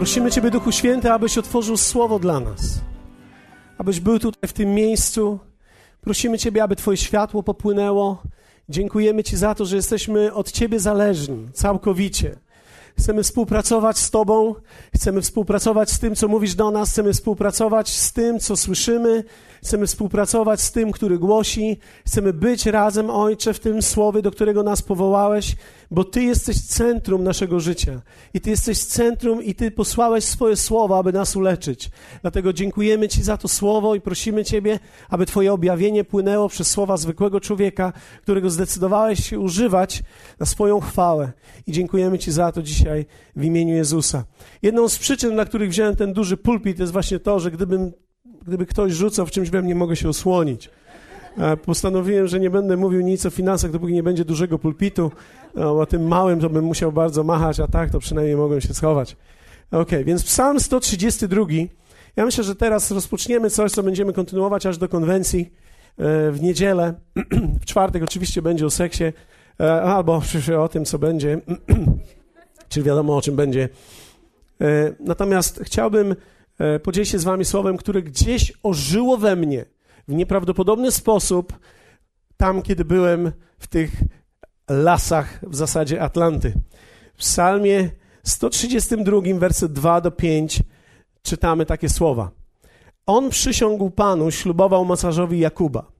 Prosimy 0.00 0.30
Ciebie, 0.30 0.50
Duchu 0.50 0.72
Święty, 0.72 1.12
abyś 1.12 1.38
otworzył 1.38 1.76
słowo 1.76 2.18
dla 2.18 2.40
nas, 2.40 2.80
abyś 3.78 4.00
był 4.00 4.18
tutaj 4.18 4.48
w 4.48 4.52
tym 4.52 4.74
miejscu. 4.74 5.38
Prosimy 6.00 6.38
Ciebie, 6.38 6.62
aby 6.62 6.76
Twoje 6.76 6.96
światło 6.96 7.42
popłynęło. 7.42 8.22
Dziękujemy 8.68 9.24
Ci 9.24 9.36
za 9.36 9.54
to, 9.54 9.64
że 9.64 9.76
jesteśmy 9.76 10.34
od 10.34 10.52
Ciebie 10.52 10.80
zależni 10.80 11.48
całkowicie. 11.52 12.36
Chcemy 12.98 13.22
współpracować 13.22 13.98
z 13.98 14.10
Tobą, 14.10 14.54
chcemy 14.94 15.22
współpracować 15.22 15.90
z 15.90 15.98
tym, 15.98 16.14
co 16.14 16.28
mówisz 16.28 16.54
do 16.54 16.70
nas, 16.70 16.90
chcemy 16.90 17.12
współpracować 17.12 17.88
z 17.88 18.12
tym, 18.12 18.38
co 18.38 18.56
słyszymy, 18.56 19.24
chcemy 19.62 19.86
współpracować 19.86 20.60
z 20.60 20.72
tym, 20.72 20.92
który 20.92 21.18
głosi, 21.18 21.78
chcemy 22.06 22.32
być 22.32 22.66
razem, 22.66 23.10
Ojcze, 23.10 23.54
w 23.54 23.60
tym 23.60 23.82
słowie, 23.82 24.22
do 24.22 24.30
którego 24.30 24.62
nas 24.62 24.82
powołałeś, 24.82 25.56
bo 25.90 26.04
Ty 26.04 26.22
jesteś 26.22 26.60
centrum 26.60 27.24
naszego 27.24 27.60
życia 27.60 28.02
i 28.34 28.40
Ty 28.40 28.50
jesteś 28.50 28.78
centrum 28.78 29.44
i 29.44 29.54
Ty 29.54 29.70
posłałeś 29.70 30.24
swoje 30.24 30.56
słowa, 30.56 30.98
aby 30.98 31.12
nas 31.12 31.36
uleczyć. 31.36 31.90
Dlatego 32.22 32.52
dziękujemy 32.52 33.08
Ci 33.08 33.22
za 33.22 33.36
to 33.36 33.48
słowo 33.48 33.94
i 33.94 34.00
prosimy 34.00 34.44
Ciebie, 34.44 34.78
aby 35.08 35.26
Twoje 35.26 35.52
objawienie 35.52 36.04
płynęło 36.04 36.48
przez 36.48 36.70
słowa 36.70 36.96
zwykłego 36.96 37.40
człowieka, 37.40 37.92
którego 38.22 38.50
zdecydowałeś 38.50 39.26
się 39.26 39.38
używać 39.38 40.02
na 40.40 40.46
swoją 40.46 40.80
chwałę. 40.80 41.32
I 41.66 41.72
dziękujemy 41.72 42.18
Ci 42.18 42.32
za 42.32 42.52
to 42.52 42.62
dzisiaj 42.62 43.06
w 43.36 43.44
imieniu 43.44 43.74
Jezusa. 43.74 44.24
Jedną 44.62 44.88
z 44.88 44.98
przyczyn, 44.98 45.32
dla 45.32 45.44
których 45.44 45.70
wziąłem 45.70 45.96
ten 45.96 46.12
duży 46.12 46.36
pulpit, 46.36 46.78
jest 46.78 46.92
właśnie 46.92 47.18
to, 47.18 47.40
że 47.40 47.50
gdybym, 47.50 47.92
gdyby 48.46 48.66
ktoś 48.66 48.92
rzucał 48.92 49.26
w 49.26 49.30
czymś 49.30 49.50
we 49.50 49.62
mnie, 49.62 49.74
mogę 49.74 49.96
się 49.96 50.08
osłonić. 50.08 50.70
Postanowiłem, 51.64 52.28
że 52.28 52.40
nie 52.40 52.50
będę 52.50 52.76
mówił 52.76 53.00
nic 53.00 53.26
o 53.26 53.30
finansach, 53.30 53.70
dopóki 53.70 53.92
nie 53.92 54.02
będzie 54.02 54.24
dużego 54.24 54.58
pulpitu. 54.58 55.10
No, 55.54 55.80
o 55.80 55.86
tym 55.86 56.08
małym 56.08 56.40
to 56.40 56.50
bym 56.50 56.64
musiał 56.64 56.92
bardzo 56.92 57.24
machać, 57.24 57.60
a 57.60 57.66
tak 57.66 57.90
to 57.90 57.98
przynajmniej 57.98 58.36
mogłem 58.36 58.60
się 58.60 58.74
schować. 58.74 59.16
Ok, 59.70 59.90
więc 60.04 60.24
Psalm 60.24 60.60
132. 60.60 61.44
Ja 62.16 62.24
myślę, 62.24 62.44
że 62.44 62.54
teraz 62.54 62.90
rozpoczniemy 62.90 63.50
coś, 63.50 63.72
co 63.72 63.82
będziemy 63.82 64.12
kontynuować 64.12 64.66
aż 64.66 64.78
do 64.78 64.88
konwencji 64.88 65.40
e, 65.40 66.30
w 66.30 66.38
niedzielę. 66.42 66.94
W 67.62 67.64
czwartek 67.64 68.02
oczywiście 68.02 68.42
będzie 68.42 68.66
o 68.66 68.70
seksie, 68.70 69.04
e, 69.60 69.82
albo 69.82 70.22
o 70.64 70.68
tym, 70.68 70.84
co 70.84 70.98
będzie, 70.98 71.40
czy 72.68 72.82
wiadomo 72.82 73.16
o 73.16 73.22
czym 73.22 73.36
będzie. 73.36 73.68
E, 74.60 74.92
Natomiast 75.00 75.60
chciałbym 75.62 76.16
podzielić 76.82 77.10
się 77.10 77.18
z 77.18 77.24
Wami 77.24 77.44
słowem, 77.44 77.76
które 77.76 78.02
gdzieś 78.02 78.52
ożyło 78.62 79.16
we 79.16 79.36
mnie 79.36 79.64
w 80.10 80.14
nieprawdopodobny 80.14 80.92
sposób 80.92 81.58
tam, 82.36 82.62
kiedy 82.62 82.84
byłem 82.84 83.32
w 83.58 83.66
tych 83.66 83.90
lasach 84.70 85.40
w 85.42 85.56
zasadzie 85.56 86.02
Atlanty. 86.02 86.52
W 87.14 87.18
Psalmie 87.18 87.90
132, 88.22 89.20
werset 89.38 89.72
2 89.72 90.00
do 90.00 90.10
5 90.10 90.62
czytamy 91.22 91.66
takie 91.66 91.88
słowa. 91.88 92.30
On 93.06 93.30
przysiągł 93.30 93.90
Panu, 93.90 94.30
ślubował 94.30 94.84
masażowi 94.84 95.38
Jakuba. 95.38 95.92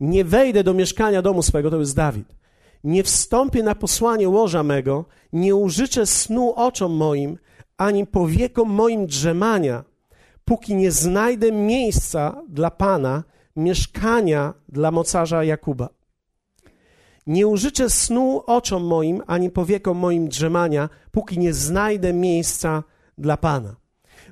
Nie 0.00 0.24
wejdę 0.24 0.64
do 0.64 0.74
mieszkania 0.74 1.22
domu 1.22 1.42
swego, 1.42 1.70
to 1.70 1.80
jest 1.80 1.96
Dawid. 1.96 2.36
Nie 2.84 3.02
wstąpię 3.02 3.62
na 3.62 3.74
posłanie 3.74 4.28
łoża 4.28 4.62
mego, 4.62 5.04
nie 5.32 5.54
użyczę 5.54 6.06
snu 6.06 6.52
oczom 6.56 6.92
moim, 6.92 7.38
ani 7.76 8.06
powiekom 8.06 8.70
moim 8.70 9.06
drzemania, 9.06 9.84
póki 10.46 10.74
nie 10.74 10.90
znajdę 10.90 11.52
miejsca 11.52 12.42
dla 12.48 12.70
Pana, 12.70 13.24
mieszkania 13.56 14.54
dla 14.68 14.90
mocarza 14.90 15.44
Jakuba. 15.44 15.88
Nie 17.26 17.46
użyczę 17.46 17.90
snu 17.90 18.42
oczom 18.46 18.84
moim, 18.84 19.22
ani 19.26 19.50
powiekom 19.50 19.96
moim 19.96 20.28
drzemania, 20.28 20.88
póki 21.10 21.38
nie 21.38 21.54
znajdę 21.54 22.12
miejsca 22.12 22.82
dla 23.18 23.36
Pana. 23.36 23.76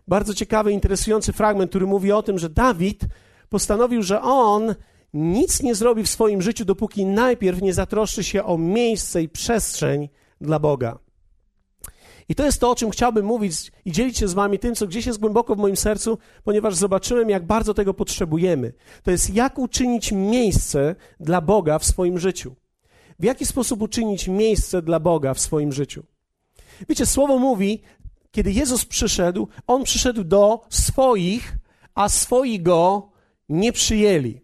Bardzo 0.08 0.34
ciekawy, 0.34 0.72
interesujący 0.72 1.32
fragment, 1.32 1.70
który 1.70 1.86
mówi 1.86 2.12
o 2.12 2.22
tym, 2.22 2.38
że 2.38 2.50
Dawid 2.50 3.04
postanowił, 3.48 4.02
że 4.02 4.22
on 4.22 4.74
nic 5.14 5.62
nie 5.62 5.74
zrobi 5.74 6.02
w 6.02 6.08
swoim 6.08 6.42
życiu, 6.42 6.64
dopóki 6.64 7.06
najpierw 7.06 7.62
nie 7.62 7.74
zatroszczy 7.74 8.24
się 8.24 8.44
o 8.44 8.58
miejsce 8.58 9.22
i 9.22 9.28
przestrzeń 9.28 10.08
dla 10.40 10.58
Boga. 10.58 11.03
I 12.28 12.34
to 12.34 12.44
jest 12.44 12.60
to, 12.60 12.70
o 12.70 12.74
czym 12.74 12.90
chciałbym 12.90 13.26
mówić 13.26 13.72
i 13.84 13.92
dzielić 13.92 14.18
się 14.18 14.28
z 14.28 14.34
Wami 14.34 14.58
tym, 14.58 14.74
co 14.74 14.86
gdzieś 14.86 15.06
jest 15.06 15.20
głęboko 15.20 15.54
w 15.54 15.58
moim 15.58 15.76
sercu, 15.76 16.18
ponieważ 16.44 16.74
zobaczyłem, 16.74 17.30
jak 17.30 17.46
bardzo 17.46 17.74
tego 17.74 17.94
potrzebujemy. 17.94 18.72
To 19.02 19.10
jest, 19.10 19.34
jak 19.34 19.58
uczynić 19.58 20.12
miejsce 20.12 20.94
dla 21.20 21.40
Boga 21.40 21.78
w 21.78 21.84
swoim 21.84 22.18
życiu. 22.18 22.54
W 23.18 23.24
jaki 23.24 23.46
sposób 23.46 23.82
uczynić 23.82 24.28
miejsce 24.28 24.82
dla 24.82 25.00
Boga 25.00 25.34
w 25.34 25.40
swoim 25.40 25.72
życiu? 25.72 26.04
Wiecie, 26.88 27.06
słowo 27.06 27.38
mówi, 27.38 27.82
kiedy 28.30 28.52
Jezus 28.52 28.84
przyszedł, 28.84 29.48
on 29.66 29.84
przyszedł 29.84 30.24
do 30.24 30.60
swoich, 30.70 31.54
a 31.94 32.08
swoi 32.08 32.60
go 32.60 33.10
nie 33.48 33.72
przyjęli. 33.72 34.40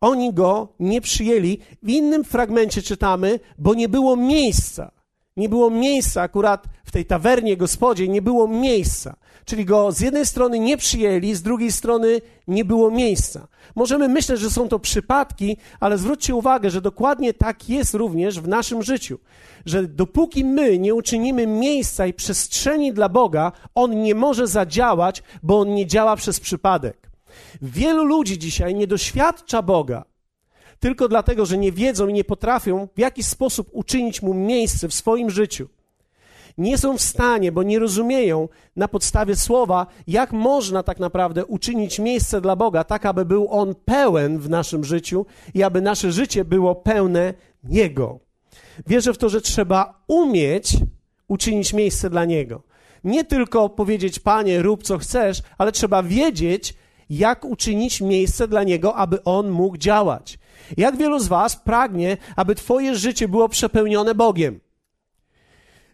Oni 0.00 0.34
go 0.34 0.74
nie 0.80 1.00
przyjęli. 1.00 1.58
W 1.82 1.88
innym 1.88 2.24
fragmencie 2.24 2.82
czytamy, 2.82 3.40
bo 3.58 3.74
nie 3.74 3.88
było 3.88 4.16
miejsca. 4.16 4.95
Nie 5.36 5.48
było 5.48 5.70
miejsca 5.70 6.22
akurat 6.22 6.66
w 6.84 6.90
tej 6.90 7.06
tawernie 7.06 7.56
gospodzie, 7.56 8.08
nie 8.08 8.22
było 8.22 8.48
miejsca. 8.48 9.16
Czyli 9.44 9.64
go 9.64 9.92
z 9.92 10.00
jednej 10.00 10.26
strony 10.26 10.58
nie 10.58 10.76
przyjęli, 10.76 11.34
z 11.34 11.42
drugiej 11.42 11.72
strony 11.72 12.20
nie 12.48 12.64
było 12.64 12.90
miejsca. 12.90 13.48
Możemy 13.74 14.08
myśleć, 14.08 14.40
że 14.40 14.50
są 14.50 14.68
to 14.68 14.78
przypadki, 14.78 15.56
ale 15.80 15.98
zwróćcie 15.98 16.34
uwagę, 16.34 16.70
że 16.70 16.80
dokładnie 16.80 17.34
tak 17.34 17.68
jest 17.68 17.94
również 17.94 18.40
w 18.40 18.48
naszym 18.48 18.82
życiu. 18.82 19.18
Że 19.66 19.82
dopóki 19.82 20.44
my 20.44 20.78
nie 20.78 20.94
uczynimy 20.94 21.46
miejsca 21.46 22.06
i 22.06 22.12
przestrzeni 22.12 22.92
dla 22.92 23.08
Boga, 23.08 23.52
On 23.74 24.02
nie 24.02 24.14
może 24.14 24.46
zadziałać, 24.46 25.22
bo 25.42 25.60
On 25.60 25.74
nie 25.74 25.86
działa 25.86 26.16
przez 26.16 26.40
przypadek. 26.40 27.10
Wielu 27.62 28.04
ludzi 28.04 28.38
dzisiaj 28.38 28.74
nie 28.74 28.86
doświadcza 28.86 29.62
Boga 29.62 30.04
tylko 30.86 31.08
dlatego, 31.08 31.46
że 31.46 31.58
nie 31.58 31.72
wiedzą 31.72 32.08
i 32.08 32.12
nie 32.12 32.24
potrafią 32.24 32.88
w 32.96 32.98
jakiś 32.98 33.26
sposób 33.26 33.68
uczynić 33.72 34.22
mu 34.22 34.34
miejsce 34.34 34.88
w 34.88 34.94
swoim 34.94 35.30
życiu. 35.30 35.68
Nie 36.58 36.78
są 36.78 36.98
w 36.98 37.02
stanie, 37.02 37.52
bo 37.52 37.62
nie 37.62 37.78
rozumieją 37.78 38.48
na 38.76 38.88
podstawie 38.88 39.36
słowa, 39.36 39.86
jak 40.06 40.32
można 40.32 40.82
tak 40.82 40.98
naprawdę 40.98 41.46
uczynić 41.46 41.98
miejsce 41.98 42.40
dla 42.40 42.56
Boga, 42.56 42.84
tak 42.84 43.06
aby 43.06 43.24
był 43.24 43.48
On 43.50 43.74
pełen 43.84 44.38
w 44.38 44.50
naszym 44.50 44.84
życiu 44.84 45.26
i 45.54 45.62
aby 45.62 45.80
nasze 45.80 46.12
życie 46.12 46.44
było 46.44 46.74
pełne 46.74 47.34
Niego. 47.64 48.18
Wierzę 48.86 49.14
w 49.14 49.18
to, 49.18 49.28
że 49.28 49.40
trzeba 49.40 50.02
umieć 50.06 50.76
uczynić 51.28 51.72
miejsce 51.72 52.10
dla 52.10 52.24
Niego. 52.24 52.62
Nie 53.04 53.24
tylko 53.24 53.68
powiedzieć, 53.68 54.18
Panie, 54.18 54.62
rób 54.62 54.82
co 54.82 54.98
chcesz, 54.98 55.42
ale 55.58 55.72
trzeba 55.72 56.02
wiedzieć, 56.02 56.74
jak 57.10 57.44
uczynić 57.44 58.00
miejsce 58.00 58.48
dla 58.48 58.62
Niego, 58.62 58.96
aby 58.96 59.24
On 59.24 59.50
mógł 59.50 59.76
działać. 59.76 60.38
Jak 60.76 60.96
wielu 60.96 61.18
z 61.18 61.28
Was 61.28 61.56
pragnie, 61.56 62.16
aby 62.36 62.54
Twoje 62.54 62.94
życie 62.94 63.28
było 63.28 63.48
przepełnione 63.48 64.14
Bogiem? 64.14 64.60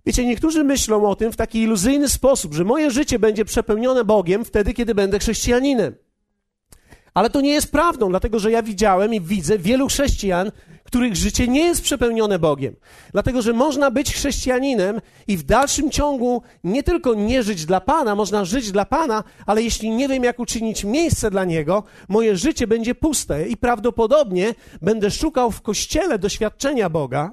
Wiecie, 0.07 0.27
niektórzy 0.27 0.65
myślą 0.65 1.07
o 1.07 1.17
tym 1.17 1.33
w 1.33 1.37
taki 1.37 1.63
iluzyjny 1.63 2.09
sposób, 2.09 2.55
że 2.55 2.65
moje 2.65 2.91
życie 2.91 3.19
będzie 3.19 3.45
przepełnione 3.45 4.05
Bogiem 4.05 4.45
wtedy, 4.45 4.75
kiedy 4.75 4.95
będę 4.95 5.19
chrześcijaninem. 5.19 5.95
Ale 7.15 7.31
to 7.31 7.41
nie 7.41 7.53
jest 7.53 7.73
prawdą, 7.73 8.09
dlatego 8.09 8.39
że 8.39 8.51
ja 8.51 8.63
widziałem 8.63 9.15
i 9.15 9.21
widzę 9.21 9.59
wielu 9.59 9.89
chrześcijan, 9.89 10.53
których 10.93 11.17
życie 11.17 11.49
nie 11.49 11.65
jest 11.65 11.83
przepełnione 11.83 12.39
Bogiem. 12.39 12.77
Dlatego, 13.13 13.43
że 13.43 13.53
można 13.53 13.91
być 13.91 14.15
chrześcijaninem 14.15 15.01
i 15.27 15.37
w 15.37 15.43
dalszym 15.43 15.91
ciągu 15.91 16.43
nie 16.65 16.83
tylko 16.83 17.15
nie 17.15 17.43
żyć 17.43 17.67
dla 17.67 17.81
Pana, 17.81 18.15
można 18.15 18.45
żyć 18.45 18.73
dla 18.73 18.85
Pana, 18.85 19.25
ale 19.47 19.63
jeśli 19.63 19.91
nie 19.91 20.09
wiem, 20.09 20.25
jak 20.25 20.39
uczynić 20.39 20.85
miejsce 20.85 21.31
dla 21.31 21.45
Niego, 21.45 21.83
moje 22.09 22.37
życie 22.37 22.67
będzie 22.67 22.95
puste 22.95 23.49
i 23.49 23.57
prawdopodobnie 23.57 24.55
będę 24.83 25.11
szukał 25.11 25.51
w 25.51 25.63
kościele 25.63 26.19
doświadczenia 26.19 26.91
Boga. 26.91 27.31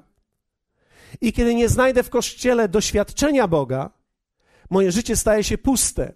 I 1.22 1.34
kiedy 1.34 1.56
nie 1.56 1.70
znajdę 1.70 2.04
w 2.04 2.10
kościele 2.10 2.70
doświadczenia 2.70 3.48
Boga, 3.48 3.90
moje 4.70 4.92
życie 4.92 5.16
staje 5.16 5.44
się 5.44 5.58
puste. 5.58 6.14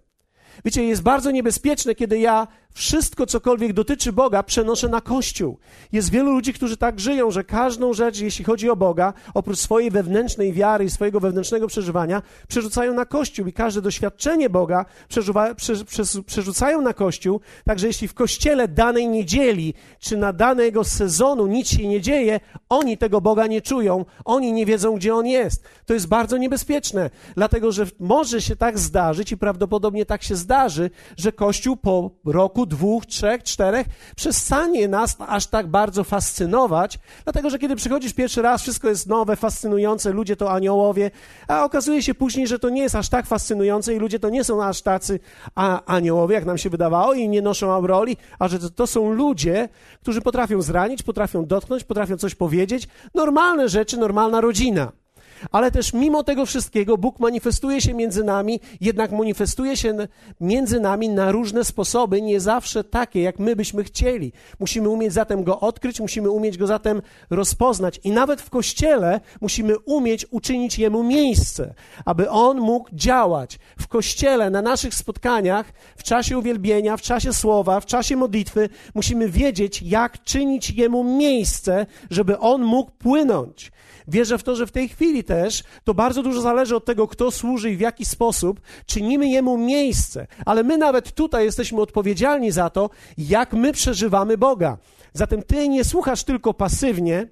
Wiecie, 0.65 0.83
jest 0.83 1.01
bardzo 1.01 1.31
niebezpieczne, 1.31 1.95
kiedy 1.95 2.19
ja 2.19 2.47
wszystko, 2.73 3.25
cokolwiek 3.25 3.73
dotyczy 3.73 4.13
Boga, 4.13 4.43
przenoszę 4.43 4.89
na 4.89 5.01
Kościół. 5.01 5.57
Jest 5.91 6.11
wielu 6.11 6.31
ludzi, 6.31 6.53
którzy 6.53 6.77
tak 6.77 6.99
żyją, 6.99 7.31
że 7.31 7.43
każdą 7.43 7.93
rzecz, 7.93 8.19
jeśli 8.19 8.45
chodzi 8.45 8.69
o 8.69 8.75
Boga, 8.75 9.13
oprócz 9.33 9.59
swojej 9.59 9.91
wewnętrznej 9.91 10.53
wiary 10.53 10.85
i 10.85 10.89
swojego 10.89 11.19
wewnętrznego 11.19 11.67
przeżywania, 11.67 12.21
przerzucają 12.47 12.93
na 12.93 13.05
Kościół 13.05 13.47
i 13.47 13.53
każde 13.53 13.81
doświadczenie 13.81 14.49
Boga 14.49 14.85
prze, 15.07 15.21
prze, 15.55 16.03
przerzucają 16.25 16.81
na 16.81 16.93
Kościół. 16.93 17.39
Także 17.65 17.87
jeśli 17.87 18.07
w 18.07 18.13
Kościele 18.13 18.67
danej 18.67 19.07
niedzieli 19.07 19.73
czy 19.99 20.17
na 20.17 20.33
danego 20.33 20.83
sezonu 20.83 21.47
nic 21.47 21.67
się 21.67 21.87
nie 21.87 22.01
dzieje, 22.01 22.39
oni 22.69 22.97
tego 22.97 23.21
Boga 23.21 23.47
nie 23.47 23.61
czują, 23.61 24.05
oni 24.25 24.53
nie 24.53 24.65
wiedzą, 24.65 24.95
gdzie 24.95 25.15
On 25.15 25.27
jest. 25.27 25.63
To 25.85 25.93
jest 25.93 26.07
bardzo 26.07 26.37
niebezpieczne, 26.37 27.09
dlatego 27.35 27.71
że 27.71 27.85
może 27.99 28.41
się 28.41 28.55
tak 28.55 28.79
zdarzyć 28.79 29.31
i 29.31 29.37
prawdopodobnie 29.37 30.05
tak 30.05 30.23
się 30.23 30.35
zdarzy, 30.35 30.89
że 31.17 31.31
Kościół 31.31 31.77
po 31.77 32.11
roku 32.25 32.62
dwóch, 32.65 33.05
trzech, 33.05 33.43
czterech, 33.43 33.87
przestanie 34.15 34.87
nas 34.87 35.15
aż 35.19 35.47
tak 35.47 35.67
bardzo 35.67 36.03
fascynować, 36.03 36.99
dlatego 37.23 37.49
że 37.49 37.59
kiedy 37.59 37.75
przychodzisz 37.75 38.13
pierwszy 38.13 38.41
raz, 38.41 38.61
wszystko 38.61 38.89
jest 38.89 39.07
nowe, 39.07 39.35
fascynujące, 39.35 40.11
ludzie 40.11 40.35
to 40.35 40.51
aniołowie, 40.51 41.11
a 41.47 41.63
okazuje 41.63 42.03
się 42.03 42.13
później, 42.13 42.47
że 42.47 42.59
to 42.59 42.69
nie 42.69 42.81
jest 42.81 42.95
aż 42.95 43.09
tak 43.09 43.25
fascynujące 43.25 43.93
i 43.93 43.99
ludzie 43.99 44.19
to 44.19 44.29
nie 44.29 44.43
są 44.43 44.63
aż 44.63 44.81
tacy 44.81 45.19
a, 45.55 45.85
aniołowie, 45.85 46.35
jak 46.35 46.45
nam 46.45 46.57
się 46.57 46.69
wydawało, 46.69 47.13
i 47.13 47.29
nie 47.29 47.41
noszą 47.41 47.71
auroli, 47.71 48.17
a 48.39 48.47
że 48.47 48.59
to, 48.59 48.69
to 48.69 48.87
są 48.87 49.11
ludzie, 49.11 49.69
którzy 50.01 50.21
potrafią 50.21 50.61
zranić, 50.61 51.03
potrafią 51.03 51.45
dotknąć, 51.45 51.83
potrafią 51.83 52.17
coś 52.17 52.35
powiedzieć. 52.35 52.87
Normalne 53.15 53.69
rzeczy, 53.69 53.97
normalna 53.97 54.41
rodzina 54.41 55.02
ale 55.51 55.71
też 55.71 55.93
mimo 55.93 56.23
tego 56.23 56.45
wszystkiego 56.45 56.97
Bóg 56.97 57.19
manifestuje 57.19 57.81
się 57.81 57.93
między 57.93 58.23
nami, 58.23 58.59
jednak 58.81 59.11
manifestuje 59.11 59.77
się 59.77 60.07
między 60.41 60.79
nami 60.79 61.09
na 61.09 61.31
różne 61.31 61.63
sposoby, 61.63 62.21
nie 62.21 62.39
zawsze 62.39 62.83
takie, 62.83 63.21
jak 63.21 63.39
my 63.39 63.55
byśmy 63.55 63.83
chcieli. 63.83 64.31
Musimy 64.59 64.89
umieć 64.89 65.13
zatem 65.13 65.43
go 65.43 65.59
odkryć, 65.59 65.99
musimy 65.99 66.29
umieć 66.29 66.57
go 66.57 66.67
zatem 66.67 67.01
rozpoznać 67.29 67.99
i 68.03 68.11
nawet 68.11 68.41
w 68.41 68.49
kościele 68.49 69.19
musimy 69.41 69.79
umieć 69.79 70.25
uczynić 70.31 70.79
jemu 70.79 71.03
miejsce, 71.03 71.73
aby 72.05 72.29
on 72.29 72.57
mógł 72.59 72.89
działać. 72.93 73.59
W 73.79 73.87
kościele, 73.87 74.49
na 74.49 74.61
naszych 74.61 74.93
spotkaniach, 74.93 75.73
w 75.97 76.03
czasie 76.03 76.37
uwielbienia, 76.37 76.97
w 76.97 77.01
czasie 77.01 77.33
słowa, 77.33 77.79
w 77.79 77.85
czasie 77.85 78.15
modlitwy, 78.15 78.69
musimy 78.95 79.29
wiedzieć, 79.29 79.81
jak 79.81 80.23
czynić 80.23 80.69
jemu 80.69 81.03
miejsce, 81.03 81.85
żeby 82.09 82.39
on 82.39 82.63
mógł 82.63 82.91
płynąć. 82.91 83.71
Wierzę 84.07 84.37
w 84.37 84.43
to, 84.43 84.55
że 84.55 84.67
w 84.67 84.71
tej 84.71 84.89
chwili 84.89 85.23
też 85.23 85.63
to 85.83 85.93
bardzo 85.93 86.23
dużo 86.23 86.41
zależy 86.41 86.75
od 86.75 86.85
tego, 86.85 87.07
kto 87.07 87.31
służy 87.31 87.71
i 87.71 87.77
w 87.77 87.79
jaki 87.79 88.05
sposób 88.05 88.61
czynimy 88.85 89.27
Jemu 89.27 89.57
miejsce. 89.57 90.27
Ale 90.45 90.63
my 90.63 90.77
nawet 90.77 91.11
tutaj 91.11 91.45
jesteśmy 91.45 91.81
odpowiedzialni 91.81 92.51
za 92.51 92.69
to, 92.69 92.89
jak 93.17 93.53
my 93.53 93.73
przeżywamy 93.73 94.37
Boga. 94.37 94.77
Zatem 95.13 95.43
Ty 95.43 95.69
nie 95.69 95.83
słuchasz 95.83 96.23
tylko 96.23 96.53
pasywnie, 96.53 97.27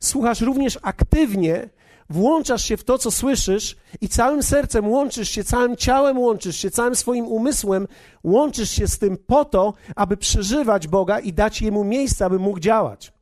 słuchasz 0.00 0.40
również 0.40 0.78
aktywnie, 0.82 1.68
włączasz 2.10 2.64
się 2.64 2.76
w 2.76 2.84
to, 2.84 2.98
co 2.98 3.10
słyszysz 3.10 3.76
i 4.00 4.08
całym 4.08 4.42
sercem 4.42 4.88
łączysz 4.88 5.30
się, 5.30 5.44
całym 5.44 5.76
ciałem 5.76 6.18
łączysz 6.18 6.56
się, 6.56 6.70
całym 6.70 6.96
swoim 6.96 7.26
umysłem 7.26 7.86
łączysz 8.24 8.70
się 8.70 8.88
z 8.88 8.98
tym 8.98 9.16
po 9.16 9.44
to, 9.44 9.74
aby 9.96 10.16
przeżywać 10.16 10.88
Boga 10.88 11.18
i 11.18 11.32
dać 11.32 11.62
Jemu 11.62 11.84
miejsce, 11.84 12.24
aby 12.24 12.38
mógł 12.38 12.60
działać. 12.60 13.15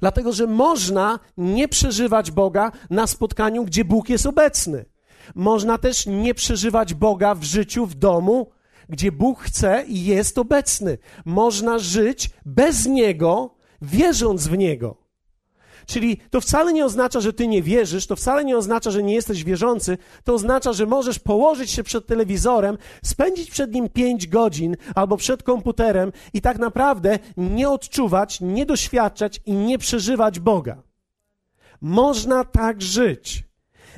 Dlatego, 0.00 0.32
że 0.32 0.46
można 0.46 1.18
nie 1.36 1.68
przeżywać 1.68 2.30
Boga 2.30 2.72
na 2.90 3.06
spotkaniu, 3.06 3.64
gdzie 3.64 3.84
Bóg 3.84 4.08
jest 4.08 4.26
obecny. 4.26 4.84
Można 5.34 5.78
też 5.78 6.06
nie 6.06 6.34
przeżywać 6.34 6.94
Boga 6.94 7.34
w 7.34 7.44
życiu, 7.44 7.86
w 7.86 7.94
domu, 7.94 8.50
gdzie 8.88 9.12
Bóg 9.12 9.40
chce 9.40 9.84
i 9.88 10.04
jest 10.04 10.38
obecny. 10.38 10.98
Można 11.24 11.78
żyć 11.78 12.30
bez 12.46 12.86
Niego, 12.86 13.54
wierząc 13.82 14.48
w 14.48 14.58
Niego. 14.58 15.07
Czyli 15.88 16.20
to 16.30 16.40
wcale 16.40 16.72
nie 16.72 16.84
oznacza, 16.84 17.20
że 17.20 17.32
ty 17.32 17.48
nie 17.48 17.62
wierzysz, 17.62 18.06
to 18.06 18.16
wcale 18.16 18.44
nie 18.44 18.56
oznacza, 18.56 18.90
że 18.90 19.02
nie 19.02 19.14
jesteś 19.14 19.44
wierzący, 19.44 19.98
to 20.24 20.34
oznacza, 20.34 20.72
że 20.72 20.86
możesz 20.86 21.18
położyć 21.18 21.70
się 21.70 21.82
przed 21.82 22.06
telewizorem, 22.06 22.78
spędzić 23.04 23.50
przed 23.50 23.72
nim 23.74 23.88
pięć 23.88 24.26
godzin 24.26 24.76
albo 24.94 25.16
przed 25.16 25.42
komputerem 25.42 26.12
i 26.34 26.40
tak 26.40 26.58
naprawdę 26.58 27.18
nie 27.36 27.68
odczuwać, 27.68 28.40
nie 28.40 28.66
doświadczać 28.66 29.40
i 29.46 29.52
nie 29.52 29.78
przeżywać 29.78 30.40
Boga. 30.40 30.82
Można 31.80 32.44
tak 32.44 32.82
żyć. 32.82 33.44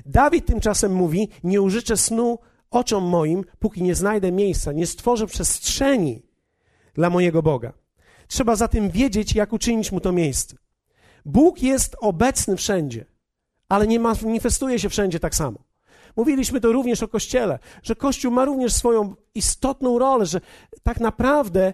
Dawid 0.07 0.47
tymczasem 0.47 0.93
mówi: 0.93 1.29
Nie 1.45 1.63
użyczę 1.63 1.97
snu 1.97 2.39
oczom 2.71 3.05
moim, 3.05 3.45
póki 3.59 3.83
nie 3.83 3.95
znajdę 3.95 4.33
miejsca, 4.33 4.73
nie 4.73 4.87
stworzę 4.87 5.27
przestrzeni 5.27 6.23
dla 6.95 7.11
mojego 7.11 7.43
Boga. 7.43 7.73
Trzeba 8.29 8.57
zatem 8.57 8.91
wiedzieć, 8.91 9.35
jak 9.35 9.53
uczynić 9.53 9.93
mu 9.93 10.01
to 10.01 10.13
miejsce. 10.13 10.60
Bóg 11.25 11.63
jest 11.63 11.97
obecny 12.01 12.57
wszędzie, 12.57 13.05
ale 13.69 13.87
nie 13.87 14.01
manifestuje 14.01 14.79
się 14.79 14.89
wszędzie 14.89 15.21
tak 15.21 15.35
samo. 15.35 15.59
Mówiliśmy 16.17 16.61
to 16.61 16.73
również 16.73 17.03
o 17.03 17.09
Kościele, 17.09 17.59
że 17.83 17.97
Kościół 17.97 18.33
ma 18.33 18.45
również 18.45 18.73
swoją 18.73 19.15
istotną 19.35 19.99
rolę, 19.99 20.27
że 20.27 20.41
tak 20.83 21.01
naprawdę 21.01 21.73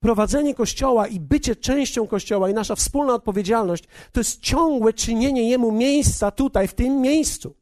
prowadzenie 0.00 0.54
Kościoła 0.54 1.06
i 1.06 1.20
bycie 1.20 1.56
częścią 1.56 2.06
Kościoła 2.06 2.50
i 2.50 2.54
nasza 2.54 2.74
wspólna 2.74 3.14
odpowiedzialność 3.14 3.84
to 4.12 4.20
jest 4.20 4.40
ciągłe 4.40 4.92
czynienie 4.92 5.50
Jemu 5.50 5.72
miejsca 5.72 6.30
tutaj, 6.30 6.68
w 6.68 6.74
tym 6.74 7.00
miejscu. 7.00 7.54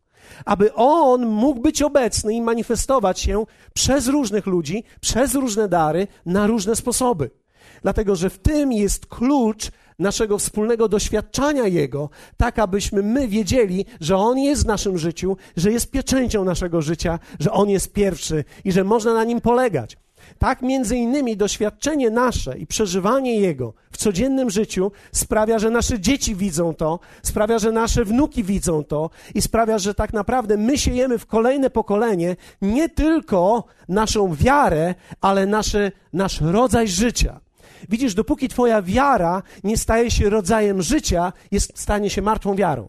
Aby 0.44 0.74
On 0.74 1.26
mógł 1.26 1.60
być 1.60 1.82
obecny 1.82 2.34
i 2.34 2.42
manifestować 2.42 3.20
się 3.20 3.46
przez 3.74 4.06
różnych 4.06 4.46
ludzi, 4.46 4.84
przez 5.00 5.34
różne 5.34 5.68
dary, 5.68 6.06
na 6.26 6.46
różne 6.46 6.76
sposoby. 6.76 7.30
Dlatego, 7.82 8.16
że 8.16 8.30
w 8.30 8.38
tym 8.38 8.72
jest 8.72 9.06
klucz 9.06 9.70
naszego 9.98 10.38
wspólnego 10.38 10.88
doświadczania 10.88 11.66
Jego, 11.66 12.10
tak 12.36 12.58
abyśmy 12.58 13.02
my 13.02 13.28
wiedzieli, 13.28 13.86
że 14.00 14.16
On 14.16 14.38
jest 14.38 14.62
w 14.62 14.66
naszym 14.66 14.98
życiu, 14.98 15.36
że 15.56 15.72
jest 15.72 15.90
pieczęcią 15.90 16.44
naszego 16.44 16.82
życia, 16.82 17.18
że 17.40 17.52
On 17.52 17.70
jest 17.70 17.92
pierwszy 17.92 18.44
i 18.64 18.72
że 18.72 18.84
można 18.84 19.14
na 19.14 19.24
Nim 19.24 19.40
polegać. 19.40 19.96
Tak 20.38 20.62
między 20.62 20.96
innymi 20.96 21.36
doświadczenie 21.36 22.10
nasze 22.10 22.58
i 22.58 22.66
przeżywanie 22.66 23.40
Jego 23.40 23.74
w 23.90 23.96
codziennym 23.96 24.50
życiu 24.50 24.92
sprawia, 25.12 25.58
że 25.58 25.70
nasze 25.70 26.00
dzieci 26.00 26.34
widzą 26.34 26.74
to, 26.74 27.00
sprawia, 27.22 27.58
że 27.58 27.72
nasze 27.72 28.04
wnuki 28.04 28.44
widzą 28.44 28.84
to 28.84 29.10
i 29.34 29.42
sprawia, 29.42 29.78
że 29.78 29.94
tak 29.94 30.12
naprawdę 30.12 30.56
my 30.56 30.78
siejemy 30.78 31.18
w 31.18 31.26
kolejne 31.26 31.70
pokolenie 31.70 32.36
nie 32.62 32.88
tylko 32.88 33.64
naszą 33.88 34.34
wiarę, 34.34 34.94
ale 35.20 35.46
nasze, 35.46 35.92
nasz 36.12 36.40
rodzaj 36.40 36.88
życia. 36.88 37.43
Widzisz, 37.88 38.14
dopóki 38.14 38.48
Twoja 38.48 38.82
wiara 38.82 39.42
nie 39.64 39.76
staje 39.76 40.10
się 40.10 40.30
rodzajem 40.30 40.82
życia, 40.82 41.32
jest, 41.50 41.72
stanie 41.78 42.10
się 42.10 42.22
martwą 42.22 42.54
wiarą. 42.56 42.88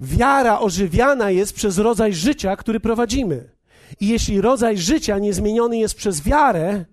Wiara 0.00 0.58
ożywiana 0.60 1.30
jest 1.30 1.54
przez 1.54 1.78
rodzaj 1.78 2.14
życia, 2.14 2.56
który 2.56 2.80
prowadzimy. 2.80 3.50
I 4.00 4.08
jeśli 4.08 4.40
rodzaj 4.40 4.78
życia 4.78 5.18
niezmieniony 5.18 5.78
jest 5.78 5.94
przez 5.94 6.22
wiarę, 6.22 6.84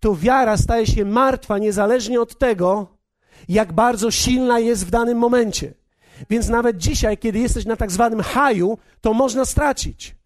to 0.00 0.16
wiara 0.16 0.56
staje 0.56 0.86
się 0.86 1.04
martwa 1.04 1.58
niezależnie 1.58 2.20
od 2.20 2.38
tego, 2.38 2.98
jak 3.48 3.72
bardzo 3.72 4.10
silna 4.10 4.58
jest 4.58 4.86
w 4.86 4.90
danym 4.90 5.18
momencie. 5.18 5.74
Więc 6.30 6.48
nawet 6.48 6.76
dzisiaj, 6.76 7.18
kiedy 7.18 7.38
jesteś 7.38 7.64
na 7.64 7.76
tak 7.76 7.90
zwanym 7.90 8.20
haju, 8.20 8.78
to 9.00 9.14
można 9.14 9.44
stracić 9.44 10.21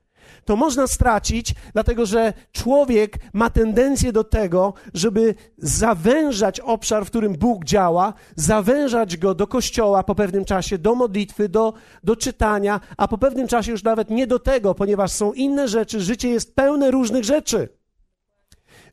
to 0.47 0.57
można 0.57 0.87
stracić, 0.87 1.55
dlatego 1.73 2.07
że 2.07 2.33
człowiek 2.53 3.19
ma 3.33 3.51
tendencję 3.51 4.13
do 4.13 4.25
tego, 4.25 4.75
żeby 4.95 5.35
zawężać 5.59 6.61
obszar, 6.61 7.05
w 7.05 7.09
którym 7.09 7.33
Bóg 7.33 7.65
działa, 7.65 8.13
zawężać 8.37 9.17
go 9.17 9.35
do 9.35 9.47
kościoła 9.47 10.03
po 10.03 10.15
pewnym 10.15 10.45
czasie, 10.45 10.79
do 10.79 10.95
modlitwy, 10.95 11.49
do, 11.49 11.73
do 12.05 12.17
czytania, 12.17 12.81
a 12.97 13.09
po 13.09 13.19
pewnym 13.19 13.49
czasie 13.49 13.73
już 13.73 13.83
nawet 13.83 14.11
nie 14.11 14.27
do 14.27 14.39
tego, 14.39 14.75
ponieważ 14.75 15.13
są 15.13 15.33
inne 15.33 15.69
rzeczy, 15.69 16.01
życie 16.01 16.29
jest 16.29 16.55
pełne 16.55 16.91
różnych 16.91 17.25
rzeczy. 17.25 17.69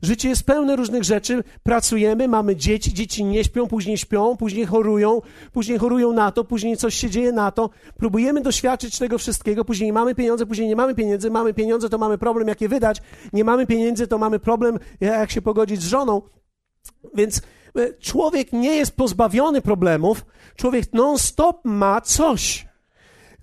Życie 0.04 0.28
jest 0.28 0.42
pełne 0.42 0.76
różnych 0.76 1.04
rzeczy. 1.04 1.44
Pracujemy, 1.62 2.28
mamy 2.28 2.56
dzieci, 2.56 2.94
dzieci 2.94 3.24
nie 3.24 3.44
śpią, 3.44 3.66
później 3.66 3.98
śpią, 3.98 4.36
później 4.36 4.66
chorują, 4.66 5.22
później 5.52 5.78
chorują 5.78 6.12
na 6.12 6.32
to, 6.32 6.44
później 6.44 6.76
coś 6.76 6.94
się 6.94 7.10
dzieje 7.10 7.32
na 7.32 7.50
to. 7.50 7.70
Próbujemy 7.96 8.40
doświadczyć 8.40 8.98
tego 8.98 9.18
wszystkiego, 9.18 9.64
później 9.64 9.92
mamy 9.92 10.14
pieniądze, 10.14 10.46
później 10.46 10.68
nie 10.68 10.76
mamy 10.76 10.94
pieniędzy. 10.94 11.30
Mamy 11.30 11.54
pieniądze, 11.54 11.88
to 11.88 11.98
mamy 11.98 12.18
problem, 12.18 12.48
jak 12.48 12.60
je 12.60 12.68
wydać. 12.68 13.02
Nie 13.32 13.44
mamy 13.44 13.66
pieniędzy, 13.66 14.06
to 14.06 14.18
mamy 14.18 14.38
problem, 14.38 14.78
jak 15.00 15.30
się 15.30 15.42
pogodzić 15.42 15.82
z 15.82 15.86
żoną. 15.86 16.22
Więc 17.14 17.42
e, 17.76 17.94
człowiek 17.94 18.52
nie 18.52 18.76
jest 18.76 18.96
pozbawiony 18.96 19.62
problemów, 19.62 20.24
człowiek 20.56 20.92
non-stop 20.92 21.60
ma 21.64 22.00
coś. 22.00 22.73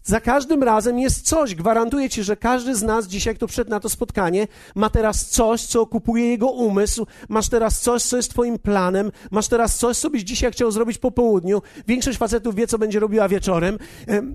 Za 0.03 0.21
każdym 0.21 0.63
razem 0.63 0.99
jest 0.99 1.27
coś. 1.27 1.55
Gwarantuję 1.55 2.09
ci, 2.09 2.23
że 2.23 2.37
każdy 2.37 2.75
z 2.75 2.83
nas 2.83 3.07
dzisiaj, 3.07 3.35
kto 3.35 3.47
przed 3.47 3.69
na 3.69 3.79
to 3.79 3.89
spotkanie, 3.89 4.47
ma 4.75 4.89
teraz 4.89 5.25
coś, 5.25 5.61
co 5.61 5.81
okupuje 5.81 6.29
jego 6.29 6.51
umysł. 6.51 7.07
Masz 7.29 7.49
teraz 7.49 7.81
coś, 7.81 8.03
co 8.03 8.17
jest 8.17 8.31
twoim 8.31 8.59
planem. 8.59 9.11
Masz 9.31 9.47
teraz 9.47 9.77
coś, 9.77 9.97
co 9.97 10.09
byś 10.09 10.21
dzisiaj 10.21 10.51
chciał 10.51 10.71
zrobić 10.71 10.97
po 10.97 11.11
południu. 11.11 11.61
Większość 11.87 12.17
facetów 12.17 12.55
wie, 12.55 12.67
co 12.67 12.77
będzie 12.77 12.99
robiła 12.99 13.27
wieczorem, 13.27 13.77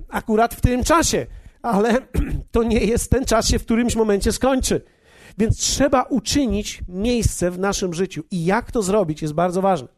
akurat 0.08 0.54
w 0.54 0.60
tym 0.60 0.84
czasie. 0.84 1.26
Ale 1.62 1.98
to 2.52 2.62
nie 2.62 2.78
jest 2.78 3.10
ten 3.10 3.24
czas 3.24 3.48
się 3.48 3.58
w 3.58 3.64
którymś 3.64 3.96
momencie 3.96 4.32
skończy. 4.32 4.84
Więc 5.38 5.58
trzeba 5.58 6.02
uczynić 6.02 6.80
miejsce 6.88 7.50
w 7.50 7.58
naszym 7.58 7.94
życiu. 7.94 8.22
I 8.30 8.44
jak 8.44 8.72
to 8.72 8.82
zrobić, 8.82 9.22
jest 9.22 9.34
bardzo 9.34 9.62
ważne. 9.62 9.88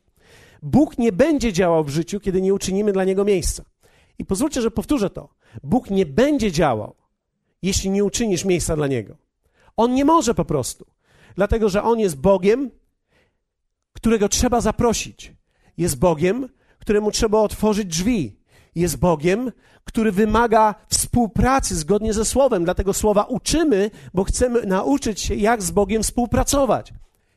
Bóg 0.62 0.98
nie 0.98 1.12
będzie 1.12 1.52
działał 1.52 1.84
w 1.84 1.88
życiu, 1.88 2.20
kiedy 2.20 2.42
nie 2.42 2.54
uczynimy 2.54 2.92
dla 2.92 3.04
niego 3.04 3.24
miejsca. 3.24 3.64
I 4.18 4.24
pozwólcie, 4.24 4.62
że 4.62 4.70
powtórzę 4.70 5.10
to. 5.10 5.28
Bóg 5.62 5.90
nie 5.90 6.06
będzie 6.06 6.52
działał, 6.52 6.94
jeśli 7.62 7.90
nie 7.90 8.04
uczynisz 8.04 8.44
miejsca 8.44 8.76
dla 8.76 8.86
Niego. 8.86 9.16
On 9.76 9.94
nie 9.94 10.04
może 10.04 10.34
po 10.34 10.44
prostu, 10.44 10.86
dlatego 11.34 11.68
że 11.68 11.82
On 11.82 11.98
jest 11.98 12.16
Bogiem, 12.16 12.70
którego 13.92 14.28
trzeba 14.28 14.60
zaprosić. 14.60 15.32
Jest 15.76 15.98
Bogiem, 15.98 16.48
któremu 16.78 17.10
trzeba 17.10 17.38
otworzyć 17.38 17.88
drzwi. 17.88 18.38
Jest 18.74 18.96
Bogiem, 18.96 19.52
który 19.84 20.12
wymaga 20.12 20.74
współpracy 20.88 21.76
zgodnie 21.76 22.12
ze 22.12 22.24
Słowem. 22.24 22.64
Dlatego 22.64 22.92
Słowa 22.92 23.24
uczymy, 23.24 23.90
bo 24.14 24.24
chcemy 24.24 24.66
nauczyć 24.66 25.20
się, 25.20 25.34
jak 25.34 25.62
z 25.62 25.70
Bogiem 25.70 26.02
współpracować. 26.02 26.92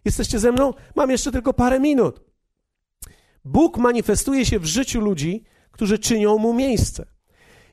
Jesteście 0.05 0.39
ze 0.39 0.51
mną? 0.51 0.73
Mam 0.95 1.11
jeszcze 1.11 1.31
tylko 1.31 1.53
parę 1.53 1.79
minut. 1.79 2.21
Bóg 3.45 3.77
manifestuje 3.77 4.45
się 4.45 4.59
w 4.59 4.65
życiu 4.65 5.01
ludzi, 5.01 5.43
którzy 5.81 5.99
czynią 5.99 6.37
mu 6.37 6.53
miejsce. 6.53 7.05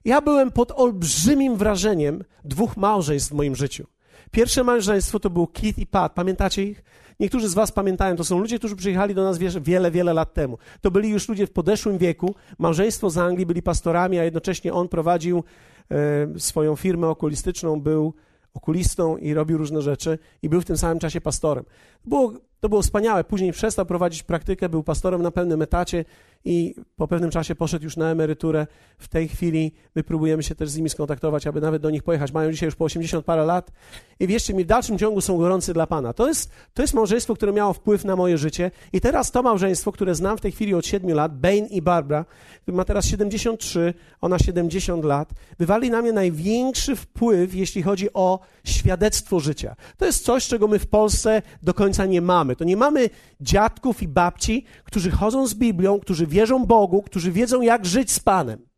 Ja 0.04 0.20
byłem 0.20 0.50
pod 0.50 0.72
olbrzymim 0.72 1.56
wrażeniem 1.56 2.24
dwóch 2.44 2.76
małżeństw 2.76 3.30
w 3.30 3.34
moim 3.34 3.56
życiu. 3.56 3.86
Pierwsze 4.30 4.64
małżeństwo 4.64 5.20
to 5.20 5.30
był 5.30 5.46
Keith 5.46 5.78
i 5.78 5.86
Pat. 5.86 6.12
Pamiętacie 6.12 6.62
ich? 6.62 6.84
Niektórzy 7.20 7.48
z 7.48 7.54
Was 7.54 7.72
pamiętają, 7.72 8.16
to 8.16 8.24
są 8.24 8.38
ludzie, 8.38 8.58
którzy 8.58 8.76
przyjechali 8.76 9.14
do 9.14 9.24
nas 9.24 9.38
wiele, 9.60 9.90
wiele 9.90 10.12
lat 10.12 10.34
temu. 10.34 10.58
To 10.80 10.90
byli 10.90 11.08
już 11.08 11.28
ludzie 11.28 11.46
w 11.46 11.52
podeszłym 11.52 11.98
wieku. 11.98 12.34
Małżeństwo 12.58 13.10
z 13.10 13.18
Anglii 13.18 13.46
byli 13.46 13.62
pastorami, 13.62 14.18
a 14.18 14.24
jednocześnie 14.24 14.72
on 14.72 14.88
prowadził 14.88 15.44
e, 15.90 16.38
swoją 16.38 16.76
firmę 16.76 17.08
okulistyczną, 17.08 17.80
był 17.80 18.14
okulistą 18.54 19.16
i 19.16 19.34
robił 19.34 19.58
różne 19.58 19.82
rzeczy 19.82 20.18
i 20.42 20.48
był 20.48 20.60
w 20.60 20.64
tym 20.64 20.76
samym 20.76 20.98
czasie 20.98 21.20
pastorem. 21.20 21.64
Było, 22.04 22.32
to 22.60 22.68
było 22.68 22.82
wspaniałe. 22.82 23.24
Później 23.24 23.52
przestał 23.52 23.86
prowadzić 23.86 24.22
praktykę, 24.22 24.68
był 24.68 24.82
pastorem 24.82 25.22
na 25.22 25.30
pełnym 25.30 25.62
etacie 25.62 26.04
i 26.44 26.74
po 26.96 27.08
pewnym 27.08 27.30
czasie 27.30 27.54
poszedł 27.54 27.84
już 27.84 27.96
na 27.96 28.10
emeryturę. 28.10 28.66
W 28.98 29.08
tej 29.08 29.28
chwili 29.28 29.72
my 29.94 30.02
próbujemy 30.02 30.42
się 30.42 30.54
też 30.54 30.70
z 30.70 30.76
nimi 30.76 30.90
skontaktować, 30.90 31.46
aby 31.46 31.60
nawet 31.60 31.82
do 31.82 31.90
nich 31.90 32.02
pojechać. 32.02 32.32
Mają 32.32 32.52
dzisiaj 32.52 32.66
już 32.66 32.76
po 32.76 32.84
80 32.84 33.24
parę 33.24 33.44
lat 33.44 33.72
i 34.20 34.26
wierzcie 34.26 34.54
mi, 34.54 34.64
w 34.64 34.66
dalszym 34.66 34.98
ciągu 34.98 35.20
są 35.20 35.38
gorący 35.38 35.74
dla 35.74 35.86
Pana. 35.86 36.12
To 36.12 36.28
jest, 36.28 36.50
to 36.74 36.82
jest 36.82 36.94
małżeństwo, 36.94 37.34
które 37.34 37.52
miało 37.52 37.72
wpływ 37.72 38.04
na 38.04 38.16
moje 38.16 38.38
życie 38.38 38.70
i 38.92 39.00
teraz 39.00 39.30
to 39.30 39.42
małżeństwo, 39.42 39.92
które 39.92 40.14
znam 40.14 40.38
w 40.38 40.40
tej 40.40 40.52
chwili 40.52 40.74
od 40.74 40.86
7 40.86 41.10
lat, 41.10 41.38
Bane 41.40 41.66
i 41.70 41.82
Barbara, 41.82 42.24
ma 42.72 42.84
teraz 42.84 43.06
73, 43.06 43.94
ona 44.20 44.38
70 44.38 45.04
lat, 45.04 45.32
wywali 45.58 45.90
na 45.90 46.02
mnie 46.02 46.12
największy 46.12 46.96
wpływ, 46.96 47.54
jeśli 47.54 47.82
chodzi 47.82 48.12
o 48.12 48.40
świadectwo 48.64 49.40
życia. 49.40 49.76
To 49.96 50.06
jest 50.06 50.24
coś, 50.24 50.46
czego 50.46 50.68
my 50.68 50.78
w 50.78 50.86
Polsce 50.86 51.42
do 51.62 51.74
końca 51.74 52.06
nie 52.06 52.20
mamy. 52.20 52.56
To 52.56 52.64
nie 52.64 52.76
mamy 52.76 53.10
dziadków 53.40 54.02
i 54.02 54.08
babci, 54.08 54.64
którzy 54.84 55.10
chodzą 55.10 55.46
z 55.46 55.54
Biblią, 55.54 56.00
którzy 56.00 56.26
wierzą 56.28 56.66
Bogu, 56.66 57.02
którzy 57.02 57.32
wiedzą, 57.32 57.60
jak 57.60 57.86
żyć 57.86 58.12
z 58.12 58.20
Panem. 58.20 58.68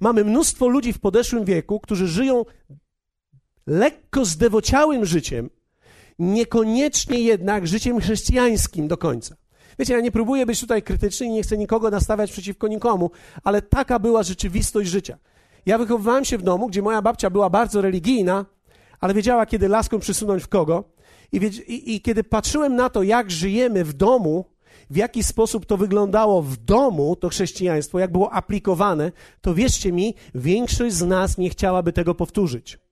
Mamy 0.00 0.24
mnóstwo 0.24 0.68
ludzi 0.68 0.92
w 0.92 1.00
podeszłym 1.00 1.44
wieku, 1.44 1.80
którzy 1.80 2.08
żyją 2.08 2.44
lekko 3.66 4.24
zdewociałym 4.24 5.04
życiem, 5.04 5.50
niekoniecznie 6.18 7.20
jednak 7.20 7.66
życiem 7.66 8.00
chrześcijańskim 8.00 8.88
do 8.88 8.96
końca. 8.96 9.36
Wiecie, 9.78 9.94
ja 9.94 10.00
nie 10.00 10.12
próbuję 10.12 10.46
być 10.46 10.60
tutaj 10.60 10.82
krytyczny 10.82 11.26
i 11.26 11.30
nie 11.30 11.42
chcę 11.42 11.58
nikogo 11.58 11.90
nastawiać 11.90 12.32
przeciwko 12.32 12.68
nikomu, 12.68 13.10
ale 13.44 13.62
taka 13.62 13.98
była 13.98 14.22
rzeczywistość 14.22 14.90
życia. 14.90 15.18
Ja 15.66 15.78
wychowywałem 15.78 16.24
się 16.24 16.38
w 16.38 16.42
domu, 16.42 16.66
gdzie 16.68 16.82
moja 16.82 17.02
babcia 17.02 17.30
była 17.30 17.50
bardzo 17.50 17.80
religijna, 17.80 18.46
ale 19.00 19.14
wiedziała, 19.14 19.46
kiedy 19.46 19.68
laską 19.68 19.98
przysunąć 19.98 20.42
w 20.42 20.48
kogo. 20.48 20.84
I, 21.32 21.36
i, 21.36 21.94
I, 21.94 22.00
kiedy 22.00 22.24
patrzyłem 22.24 22.76
na 22.76 22.90
to, 22.90 23.02
jak 23.02 23.30
żyjemy 23.30 23.84
w 23.84 23.92
domu, 23.92 24.44
w 24.90 24.96
jaki 24.96 25.22
sposób 25.22 25.66
to 25.66 25.76
wyglądało 25.76 26.42
w 26.42 26.56
domu, 26.56 27.16
to 27.16 27.28
chrześcijaństwo, 27.28 27.98
jak 27.98 28.12
było 28.12 28.32
aplikowane, 28.32 29.12
to 29.40 29.54
wierzcie 29.54 29.92
mi, 29.92 30.14
większość 30.34 30.94
z 30.94 31.02
nas 31.02 31.38
nie 31.38 31.50
chciałaby 31.50 31.92
tego 31.92 32.14
powtórzyć. 32.14 32.83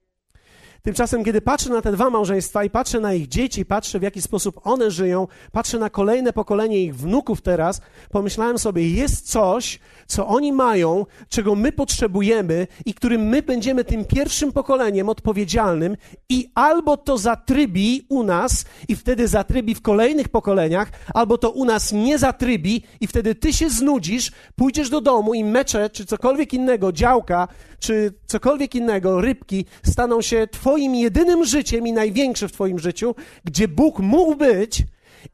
Tymczasem, 0.83 1.25
kiedy 1.25 1.41
patrzę 1.41 1.71
na 1.71 1.83
te 1.83 1.93
dwa 1.93 2.11
małżeństwa 2.11 2.65
i 2.65 2.71
patrzę 2.71 3.01
na 3.01 3.15
ich 3.15 3.29
dzieci, 3.29 3.65
patrzę 3.65 3.99
w 3.99 4.03
jaki 4.03 4.23
sposób 4.23 4.61
one 4.65 4.91
żyją, 4.91 5.29
patrzę 5.53 5.79
na 5.79 5.91
kolejne 5.91 6.33
pokolenie 6.33 6.83
ich 6.83 6.97
wnuków 6.97 7.41
teraz, 7.41 7.81
pomyślałem 8.11 8.59
sobie, 8.59 8.89
jest 8.89 9.31
coś, 9.31 9.79
co 10.07 10.27
oni 10.27 10.53
mają, 10.53 11.07
czego 11.29 11.55
my 11.55 11.73
potrzebujemy 11.73 12.67
i 12.87 12.95
którym 12.95 13.23
my 13.23 13.43
będziemy 13.43 13.85
tym 13.85 14.05
pierwszym 14.05 14.53
pokoleniem 14.53 15.09
odpowiedzialnym 15.09 15.97
i 16.29 16.51
albo 16.55 16.97
to 16.97 17.19
zatrybi 17.19 18.07
u 18.09 18.23
nas 18.23 18.65
i 18.89 18.97
wtedy 18.97 19.29
zatrybi 19.29 19.75
w 19.75 19.83
kolejnych 19.83 20.29
pokoleniach, 20.29 20.91
albo 21.15 21.39
to 21.39 21.51
u 21.51 21.65
nas 21.65 21.93
nie 21.93 22.19
zatrybi 22.19 22.83
i 23.01 23.07
wtedy 23.07 23.35
ty 23.35 23.53
się 23.53 23.71
znudzisz, 23.71 24.33
pójdziesz 24.57 24.91
do 24.91 25.01
domu 25.01 25.35
i 25.35 25.45
mecze 25.45 25.91
czy 25.91 26.07
cokolwiek 26.07 26.55
innego, 26.55 26.93
działka, 26.93 27.49
czy 27.83 28.13
cokolwiek 28.27 28.75
innego, 28.75 29.21
rybki, 29.21 29.65
staną 29.83 30.23
się 30.23 30.47
Twoim 30.51 30.95
jedynym 30.95 31.45
życiem 31.45 31.87
i 31.87 31.93
największe 31.93 32.49
w 32.49 32.53
Twoim 32.53 32.79
życiu, 32.79 33.15
gdzie 33.45 33.69
Bóg 33.69 33.99
mógł 33.99 34.35
być 34.37 34.83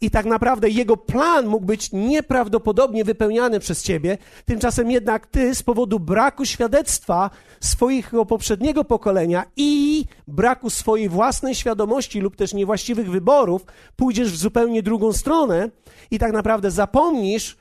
i 0.01 0.11
tak 0.11 0.27
naprawdę 0.27 0.69
Jego 0.69 0.97
plan 0.97 1.47
mógł 1.47 1.67
być 1.67 1.93
nieprawdopodobnie 1.93 3.05
wypełniany 3.05 3.61
przez 3.61 3.83
Ciebie, 3.83 4.19
tymczasem 4.45 4.91
jednak 4.91 5.27
Ty 5.27 5.55
z 5.55 5.63
powodu 5.63 6.01
braku 6.01 6.45
świadectwa 6.45 7.31
swojego 7.61 8.27
poprzedniego 8.27 8.85
pokolenia 8.85 9.45
i 9.57 10.05
braku 10.29 10.71
swojej 10.71 11.09
własnej 11.09 11.55
świadomości 11.55 12.21
lub 12.21 12.37
też 12.37 12.55
niewłaściwych 12.55 13.11
wyborów 13.11 13.67
pójdziesz 13.97 14.33
w 14.33 14.37
zupełnie 14.37 14.83
drugą 14.83 15.13
stronę 15.13 15.71
i 16.11 16.19
tak 16.19 16.33
naprawdę 16.33 16.71
zapomnisz 16.71 17.57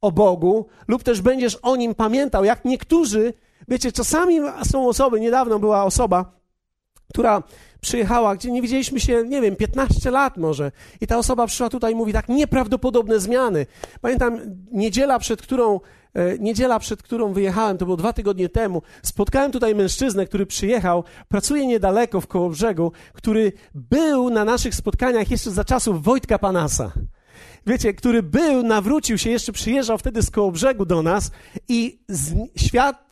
o 0.00 0.12
Bogu 0.12 0.66
lub 0.88 1.02
też 1.02 1.20
będziesz 1.20 1.58
o 1.62 1.76
Nim 1.76 1.94
pamiętał, 1.94 2.44
jak 2.44 2.64
niektórzy 2.64 3.34
Wiecie, 3.72 3.92
czasami 3.92 4.40
są 4.64 4.88
osoby, 4.88 5.20
niedawno 5.20 5.58
była 5.58 5.84
osoba, 5.84 6.32
która 7.08 7.42
przyjechała, 7.80 8.36
gdzie 8.36 8.50
nie 8.50 8.62
widzieliśmy 8.62 9.00
się, 9.00 9.24
nie 9.28 9.40
wiem, 9.40 9.56
15 9.56 10.10
lat 10.10 10.36
może. 10.36 10.72
I 11.00 11.06
ta 11.06 11.18
osoba 11.18 11.46
przyszła 11.46 11.68
tutaj 11.68 11.92
i 11.92 11.96
mówi 11.96 12.12
tak, 12.12 12.28
nieprawdopodobne 12.28 13.20
zmiany. 13.20 13.66
Pamiętam 14.00 14.40
niedziela, 14.72 15.18
przed 15.18 15.42
którą, 15.42 15.80
e, 16.14 16.38
niedziela, 16.38 16.78
przed 16.78 17.02
którą 17.02 17.32
wyjechałem, 17.32 17.78
to 17.78 17.84
było 17.84 17.96
dwa 17.96 18.12
tygodnie 18.12 18.48
temu, 18.48 18.82
spotkałem 19.02 19.52
tutaj 19.52 19.74
mężczyznę, 19.74 20.26
który 20.26 20.46
przyjechał, 20.46 21.04
pracuje 21.28 21.66
niedaleko 21.66 22.20
w 22.20 22.26
Kołobrzegu, 22.26 22.92
który 23.12 23.52
był 23.74 24.30
na 24.30 24.44
naszych 24.44 24.74
spotkaniach 24.74 25.30
jeszcze 25.30 25.50
za 25.50 25.64
czasów 25.64 26.02
Wojtka 26.02 26.38
Panasa 26.38 26.92
wiecie, 27.66 27.94
który 27.94 28.22
był, 28.22 28.62
nawrócił 28.62 29.18
się, 29.18 29.30
jeszcze 29.30 29.52
przyjeżdżał 29.52 29.98
wtedy 29.98 30.22
z 30.22 30.30
koło 30.30 30.52
brzegu 30.52 30.86
do 30.86 31.02
nas 31.02 31.30
i 31.68 32.00
z, 32.08 32.34
świat 32.56 33.11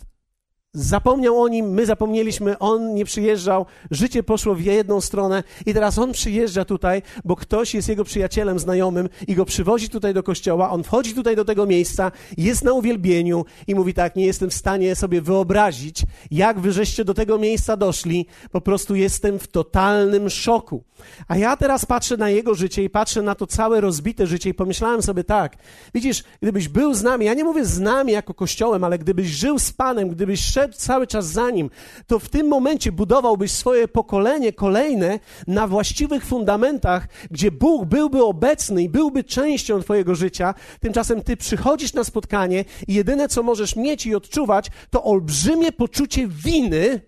Zapomniał 0.74 1.42
o 1.42 1.48
nim, 1.48 1.66
my 1.66 1.86
zapomnieliśmy, 1.86 2.58
on 2.58 2.94
nie 2.94 3.04
przyjeżdżał, 3.04 3.66
życie 3.90 4.22
poszło 4.22 4.54
w 4.54 4.60
jedną 4.60 5.00
stronę 5.00 5.42
i 5.66 5.74
teraz 5.74 5.98
on 5.98 6.12
przyjeżdża 6.12 6.64
tutaj, 6.64 7.02
bo 7.24 7.36
ktoś 7.36 7.74
jest 7.74 7.88
jego 7.88 8.04
przyjacielem, 8.04 8.58
znajomym 8.58 9.08
i 9.28 9.34
go 9.34 9.44
przywozi 9.44 9.88
tutaj 9.88 10.14
do 10.14 10.22
kościoła, 10.22 10.70
on 10.70 10.82
wchodzi 10.82 11.14
tutaj 11.14 11.36
do 11.36 11.44
tego 11.44 11.66
miejsca, 11.66 12.12
jest 12.36 12.64
na 12.64 12.72
uwielbieniu 12.72 13.44
i 13.66 13.74
mówi 13.74 13.94
tak, 13.94 14.16
nie 14.16 14.26
jestem 14.26 14.50
w 14.50 14.54
stanie 14.54 14.96
sobie 14.96 15.20
wyobrazić, 15.20 16.02
jak 16.30 16.60
wy 16.60 16.72
żeście 16.72 17.04
do 17.04 17.14
tego 17.14 17.38
miejsca 17.38 17.76
doszli, 17.76 18.26
po 18.50 18.60
prostu 18.60 18.94
jestem 18.94 19.38
w 19.38 19.48
totalnym 19.48 20.30
szoku. 20.30 20.84
A 21.28 21.36
ja 21.36 21.56
teraz 21.56 21.86
patrzę 21.86 22.16
na 22.16 22.30
jego 22.30 22.54
życie 22.54 22.84
i 22.84 22.90
patrzę 22.90 23.22
na 23.22 23.34
to 23.34 23.46
całe 23.46 23.80
rozbite 23.80 24.26
życie 24.26 24.50
i 24.50 24.54
pomyślałem 24.54 25.02
sobie 25.02 25.24
tak, 25.24 25.56
widzisz, 25.94 26.24
gdybyś 26.42 26.68
był 26.68 26.94
z 26.94 27.02
nami, 27.02 27.26
ja 27.26 27.34
nie 27.34 27.44
mówię 27.44 27.64
z 27.64 27.80
nami 27.80 28.12
jako 28.12 28.34
kościołem, 28.34 28.84
ale 28.84 28.98
gdybyś 28.98 29.26
żył 29.28 29.58
z 29.58 29.72
Panem, 29.72 30.08
gdybyś 30.08 30.40
szedł 30.40 30.59
szedł 30.60 30.74
cały 30.76 31.06
czas 31.06 31.26
za 31.26 31.50
nim, 31.50 31.70
to 32.06 32.18
w 32.18 32.28
tym 32.28 32.48
momencie 32.48 32.92
budowałbyś 32.92 33.52
swoje 33.52 33.88
pokolenie 33.88 34.52
kolejne 34.52 35.18
na 35.46 35.66
właściwych 35.66 36.24
fundamentach, 36.24 37.08
gdzie 37.30 37.50
Bóg 37.50 37.84
byłby 37.84 38.24
obecny 38.24 38.82
i 38.82 38.88
byłby 38.88 39.24
częścią 39.24 39.82
Twojego 39.82 40.14
życia. 40.14 40.54
Tymczasem 40.80 41.22
Ty 41.22 41.36
przychodzisz 41.36 41.94
na 41.94 42.04
spotkanie 42.04 42.64
i 42.88 42.94
jedyne, 42.94 43.28
co 43.28 43.42
możesz 43.42 43.76
mieć 43.76 44.06
i 44.06 44.14
odczuwać, 44.14 44.66
to 44.90 45.04
olbrzymie 45.04 45.72
poczucie 45.72 46.28
winy, 46.28 47.00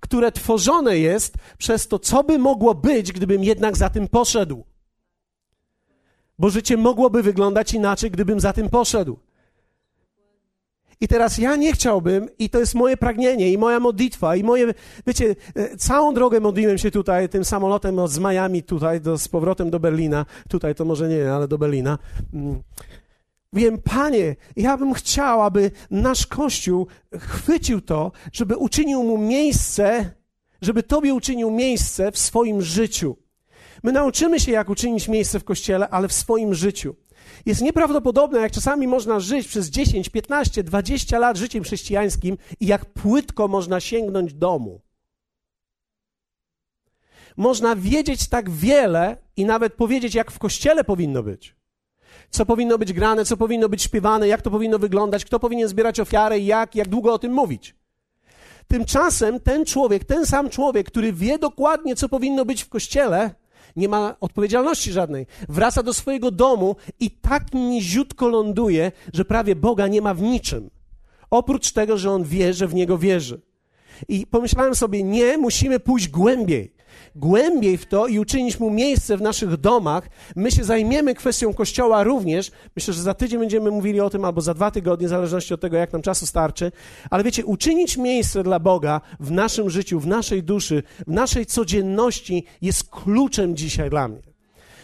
które 0.00 0.32
tworzone 0.32 0.98
jest 0.98 1.34
przez 1.58 1.88
to, 1.88 1.98
co 1.98 2.24
by 2.24 2.38
mogło 2.38 2.74
być, 2.74 3.12
gdybym 3.12 3.44
jednak 3.44 3.76
za 3.76 3.90
tym 3.90 4.08
poszedł. 4.08 4.64
Bo 6.38 6.50
życie 6.50 6.76
mogłoby 6.76 7.22
wyglądać 7.22 7.74
inaczej, 7.74 8.10
gdybym 8.10 8.40
za 8.40 8.52
tym 8.52 8.68
poszedł. 8.70 9.18
I 11.02 11.08
teraz 11.08 11.38
ja 11.38 11.56
nie 11.56 11.72
chciałbym, 11.72 12.28
i 12.38 12.50
to 12.50 12.58
jest 12.58 12.74
moje 12.74 12.96
pragnienie, 12.96 13.52
i 13.52 13.58
moja 13.58 13.80
modlitwa, 13.80 14.36
i 14.36 14.44
moje, 14.44 14.74
wiecie, 15.06 15.36
e, 15.54 15.76
całą 15.76 16.14
drogę 16.14 16.40
modliłem 16.40 16.78
się 16.78 16.90
tutaj 16.90 17.28
tym 17.28 17.44
samolotem 17.44 18.08
z 18.08 18.18
Miami 18.18 18.62
tutaj, 18.62 19.00
do, 19.00 19.18
z 19.18 19.28
powrotem 19.28 19.70
do 19.70 19.80
Berlina. 19.80 20.26
Tutaj 20.48 20.74
to 20.74 20.84
może 20.84 21.08
nie, 21.08 21.32
ale 21.32 21.48
do 21.48 21.58
Berlina. 21.58 21.98
Mm. 22.34 22.62
Wiem, 23.52 23.78
Panie, 23.78 24.36
ja 24.56 24.76
bym 24.76 24.94
chciał, 24.94 25.42
aby 25.42 25.70
nasz 25.90 26.26
Kościół 26.26 26.86
chwycił 27.18 27.80
to, 27.80 28.12
żeby 28.32 28.56
uczynił 28.56 29.02
mu 29.02 29.18
miejsce, 29.18 30.10
żeby 30.60 30.82
Tobie 30.82 31.14
uczynił 31.14 31.50
miejsce 31.50 32.12
w 32.12 32.18
swoim 32.18 32.62
życiu. 32.62 33.16
My 33.82 33.92
nauczymy 33.92 34.40
się, 34.40 34.52
jak 34.52 34.70
uczynić 34.70 35.08
miejsce 35.08 35.40
w 35.40 35.44
Kościele, 35.44 35.88
ale 35.88 36.08
w 36.08 36.12
swoim 36.12 36.54
życiu. 36.54 36.94
Jest 37.46 37.60
nieprawdopodobne, 37.60 38.40
jak 38.40 38.52
czasami 38.52 38.86
można 38.86 39.20
żyć 39.20 39.48
przez 39.48 39.70
10, 39.70 40.08
15, 40.08 40.62
20 40.62 41.18
lat 41.18 41.36
życiem 41.36 41.64
chrześcijańskim 41.64 42.38
i 42.60 42.66
jak 42.66 42.84
płytko 42.84 43.48
można 43.48 43.80
sięgnąć 43.80 44.34
domu. 44.34 44.80
Można 47.36 47.76
wiedzieć 47.76 48.28
tak 48.28 48.50
wiele 48.50 49.16
i 49.36 49.44
nawet 49.44 49.74
powiedzieć, 49.74 50.14
jak 50.14 50.30
w 50.30 50.38
kościele 50.38 50.84
powinno 50.84 51.22
być. 51.22 51.56
Co 52.30 52.46
powinno 52.46 52.78
być 52.78 52.92
grane, 52.92 53.24
co 53.24 53.36
powinno 53.36 53.68
być 53.68 53.82
śpiewane, 53.82 54.28
jak 54.28 54.42
to 54.42 54.50
powinno 54.50 54.78
wyglądać, 54.78 55.24
kto 55.24 55.40
powinien 55.40 55.68
zbierać 55.68 56.00
ofiarę, 56.00 56.38
jak, 56.38 56.74
jak 56.74 56.88
długo 56.88 57.12
o 57.12 57.18
tym 57.18 57.32
mówić. 57.32 57.74
Tymczasem 58.68 59.40
ten 59.40 59.64
człowiek, 59.64 60.04
ten 60.04 60.26
sam 60.26 60.50
człowiek, 60.50 60.86
który 60.86 61.12
wie 61.12 61.38
dokładnie, 61.38 61.96
co 61.96 62.08
powinno 62.08 62.44
być 62.44 62.62
w 62.62 62.68
kościele, 62.68 63.34
nie 63.76 63.88
ma 63.88 64.16
odpowiedzialności 64.20 64.92
żadnej. 64.92 65.26
Wraca 65.48 65.82
do 65.82 65.94
swojego 65.94 66.30
domu 66.30 66.76
i 67.00 67.10
tak 67.10 67.54
niziutko 67.54 68.28
ląduje, 68.28 68.92
że 69.12 69.24
prawie 69.24 69.56
Boga 69.56 69.86
nie 69.86 70.02
ma 70.02 70.14
w 70.14 70.22
niczym. 70.22 70.70
Oprócz 71.30 71.72
tego, 71.72 71.98
że 71.98 72.10
on 72.10 72.24
wie, 72.24 72.54
że 72.54 72.68
w 72.68 72.74
niego 72.74 72.98
wierzy. 72.98 73.40
I 74.08 74.26
pomyślałem 74.26 74.74
sobie, 74.74 75.02
nie, 75.02 75.38
musimy 75.38 75.80
pójść 75.80 76.08
głębiej 76.08 76.74
głębiej 77.14 77.76
w 77.76 77.86
to 77.86 78.06
i 78.06 78.18
uczynić 78.18 78.60
mu 78.60 78.70
miejsce 78.70 79.16
w 79.16 79.22
naszych 79.22 79.56
domach. 79.56 80.08
My 80.36 80.50
się 80.50 80.64
zajmiemy 80.64 81.14
kwestią 81.14 81.54
kościoła 81.54 82.02
również. 82.02 82.50
Myślę, 82.76 82.94
że 82.94 83.02
za 83.02 83.14
tydzień 83.14 83.40
będziemy 83.40 83.70
mówili 83.70 84.00
o 84.00 84.10
tym, 84.10 84.24
albo 84.24 84.40
za 84.40 84.54
dwa 84.54 84.70
tygodnie, 84.70 85.06
w 85.06 85.10
zależności 85.10 85.54
od 85.54 85.60
tego, 85.60 85.76
jak 85.76 85.92
nam 85.92 86.02
czasu 86.02 86.26
starczy. 86.26 86.72
Ale 87.10 87.24
wiecie, 87.24 87.44
uczynić 87.44 87.96
miejsce 87.96 88.42
dla 88.42 88.58
Boga 88.60 89.00
w 89.20 89.30
naszym 89.30 89.70
życiu, 89.70 90.00
w 90.00 90.06
naszej 90.06 90.42
duszy, 90.42 90.82
w 91.06 91.10
naszej 91.10 91.46
codzienności 91.46 92.44
jest 92.62 92.90
kluczem 92.90 93.56
dzisiaj 93.56 93.90
dla 93.90 94.08
mnie. 94.08 94.22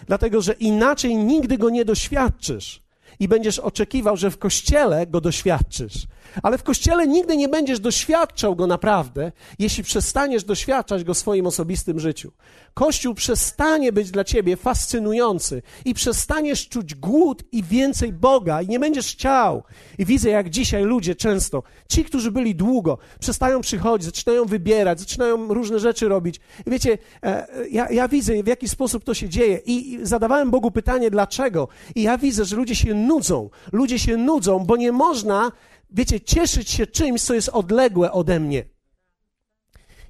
Dlatego, 0.07 0.41
że 0.41 0.53
inaczej 0.53 1.17
nigdy 1.17 1.59
go 1.59 1.71
nie 1.71 1.85
doświadczysz 1.85 2.83
i 3.21 3.29
będziesz 3.29 3.59
oczekiwał, 3.59 4.17
że 4.17 4.31
w 4.31 4.38
kościele 4.38 5.07
go 5.07 5.21
doświadczysz. 5.21 6.07
Ale 6.42 6.58
w 6.58 6.62
kościele 6.62 7.06
nigdy 7.06 7.37
nie 7.37 7.49
będziesz 7.49 7.80
doświadczał 7.80 8.56
go 8.56 8.66
naprawdę, 8.66 9.32
jeśli 9.58 9.85
przestaniesz 9.85 10.44
doświadczać 10.44 11.04
go 11.04 11.14
w 11.14 11.18
swoim 11.18 11.47
osobistym 11.47 12.00
życiu. 12.00 12.32
Kościół 12.75 13.14
przestanie 13.14 13.92
być 13.92 14.11
dla 14.11 14.25
ciebie 14.25 14.56
fascynujący 14.56 15.62
i 15.85 15.94
przestaniesz 15.94 16.68
czuć 16.68 16.94
głód 16.94 17.42
i 17.52 17.62
więcej 17.62 18.12
Boga 18.12 18.62
i 18.62 18.68
nie 18.68 18.80
będziesz 18.80 19.12
chciał. 19.12 19.62
I 19.99 20.04
widzę, 20.04 20.30
jak 20.30 20.50
dzisiaj 20.50 20.85
ludzie 20.85 21.14
często, 21.14 21.62
ci, 21.88 22.04
którzy 22.04 22.30
byli 22.30 22.54
długo, 22.54 22.99
przestają 23.20 23.61
przychodzić, 23.61 24.06
zaczynają 24.06 24.44
wybierać, 24.44 25.00
zaczynają 25.00 25.54
różne 25.54 25.80
rzeczy 25.80 26.08
robić. 26.08 26.40
I 26.66 26.70
wiecie, 26.70 26.99
e, 27.23 27.47
ja, 27.70 27.90
ja 27.90 28.08
widzę, 28.08 28.42
w 28.42 28.47
jaki 28.47 28.68
sposób 28.68 29.04
to 29.04 29.14
się 29.14 29.28
dzieje 29.28 29.61
i 29.66 29.99
zadawałem 30.02 30.50
Bogu 30.50 30.70
pytanie, 30.70 31.11
dlaczego. 31.11 31.68
I 31.94 32.02
ja 32.02 32.18
widzę, 32.18 32.44
że 32.44 32.56
ludzie 32.56 32.75
się 32.75 32.94
nudzą. 32.94 33.50
Ludzie 33.73 33.99
się 33.99 34.16
nudzą, 34.16 34.58
bo 34.58 34.76
nie 34.76 34.92
można 34.92 35.52
wiecie, 35.90 36.21
cieszyć 36.21 36.71
się 36.71 36.87
czymś, 36.87 37.23
co 37.23 37.35
jest 37.35 37.49
odległe 37.49 38.12
ode 38.12 38.40
mnie. 38.40 38.64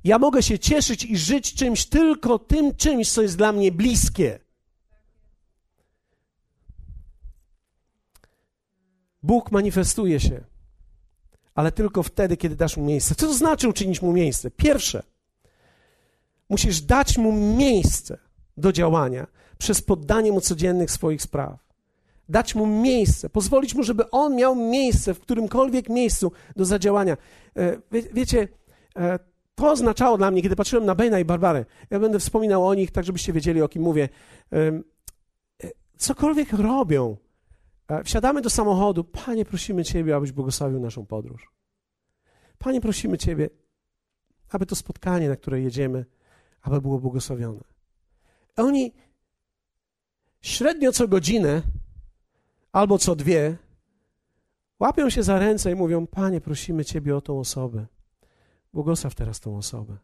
Ja 0.04 0.18
mogę 0.18 0.42
się 0.42 0.58
cieszyć 0.58 1.04
i 1.04 1.16
żyć 1.16 1.54
czymś 1.54 1.86
tylko 1.86 2.38
tym 2.38 2.76
czymś, 2.76 3.12
co 3.12 3.22
jest 3.22 3.36
dla 3.36 3.52
mnie 3.52 3.72
bliskie. 3.72 4.38
Bóg 9.22 9.52
manifestuje 9.52 10.20
się, 10.20 10.44
ale 11.54 11.72
tylko 11.72 12.02
wtedy, 12.02 12.36
kiedy 12.36 12.56
dasz 12.56 12.76
mu 12.76 12.84
miejsce. 12.84 13.14
Co 13.14 13.26
to 13.26 13.34
znaczy 13.34 13.68
uczynić 13.68 14.02
mu 14.02 14.12
miejsce? 14.12 14.50
Pierwsze, 14.50 15.02
musisz 16.48 16.80
dać 16.80 17.18
mu 17.18 17.32
miejsce 17.32 18.18
do 18.56 18.72
działania 18.72 19.26
przez 19.58 19.82
poddanie 19.82 20.32
mu 20.32 20.40
codziennych 20.40 20.90
swoich 20.90 21.22
spraw 21.22 21.67
dać 22.28 22.54
mu 22.54 22.66
miejsce, 22.66 23.30
pozwolić 23.30 23.74
mu, 23.74 23.82
żeby 23.82 24.10
on 24.10 24.36
miał 24.36 24.54
miejsce 24.54 25.14
w 25.14 25.20
którymkolwiek 25.20 25.88
miejscu 25.88 26.32
do 26.56 26.64
zadziałania. 26.64 27.16
E, 27.56 27.76
wie, 27.92 28.02
wiecie, 28.02 28.48
e, 28.96 29.18
to 29.54 29.70
oznaczało 29.70 30.18
dla 30.18 30.30
mnie, 30.30 30.42
kiedy 30.42 30.56
patrzyłem 30.56 30.84
na 30.84 30.94
Bejna 30.94 31.18
i 31.18 31.24
Barbarę, 31.24 31.64
ja 31.90 32.00
będę 32.00 32.18
wspominał 32.18 32.66
o 32.66 32.74
nich, 32.74 32.90
tak 32.90 33.04
żebyście 33.04 33.32
wiedzieli, 33.32 33.62
o 33.62 33.68
kim 33.68 33.82
mówię. 33.82 34.08
E, 34.52 34.80
cokolwiek 35.96 36.52
robią, 36.52 37.16
wsiadamy 38.04 38.40
do 38.40 38.50
samochodu, 38.50 39.04
Panie, 39.04 39.44
prosimy 39.44 39.84
Ciebie, 39.84 40.16
abyś 40.16 40.32
błogosławił 40.32 40.80
naszą 40.80 41.06
podróż. 41.06 41.50
Panie, 42.58 42.80
prosimy 42.80 43.18
Ciebie, 43.18 43.50
aby 44.50 44.66
to 44.66 44.76
spotkanie, 44.76 45.28
na 45.28 45.36
które 45.36 45.60
jedziemy, 45.60 46.04
aby 46.62 46.80
było 46.80 46.98
błogosławione. 46.98 47.60
Oni 48.56 48.92
średnio 50.40 50.92
co 50.92 51.08
godzinę 51.08 51.62
albo 52.72 52.98
co 52.98 53.16
dwie, 53.16 53.56
łapią 54.80 55.10
się 55.10 55.22
za 55.22 55.38
ręce 55.38 55.72
i 55.72 55.74
mówią: 55.74 56.06
Panie, 56.06 56.40
prosimy 56.40 56.84
Ciebie 56.84 57.16
o 57.16 57.20
tą 57.20 57.38
osobę. 57.38 57.86
Błogosław 58.72 59.14
teraz 59.14 59.40
tą 59.40 59.56
osobę. 59.56 59.96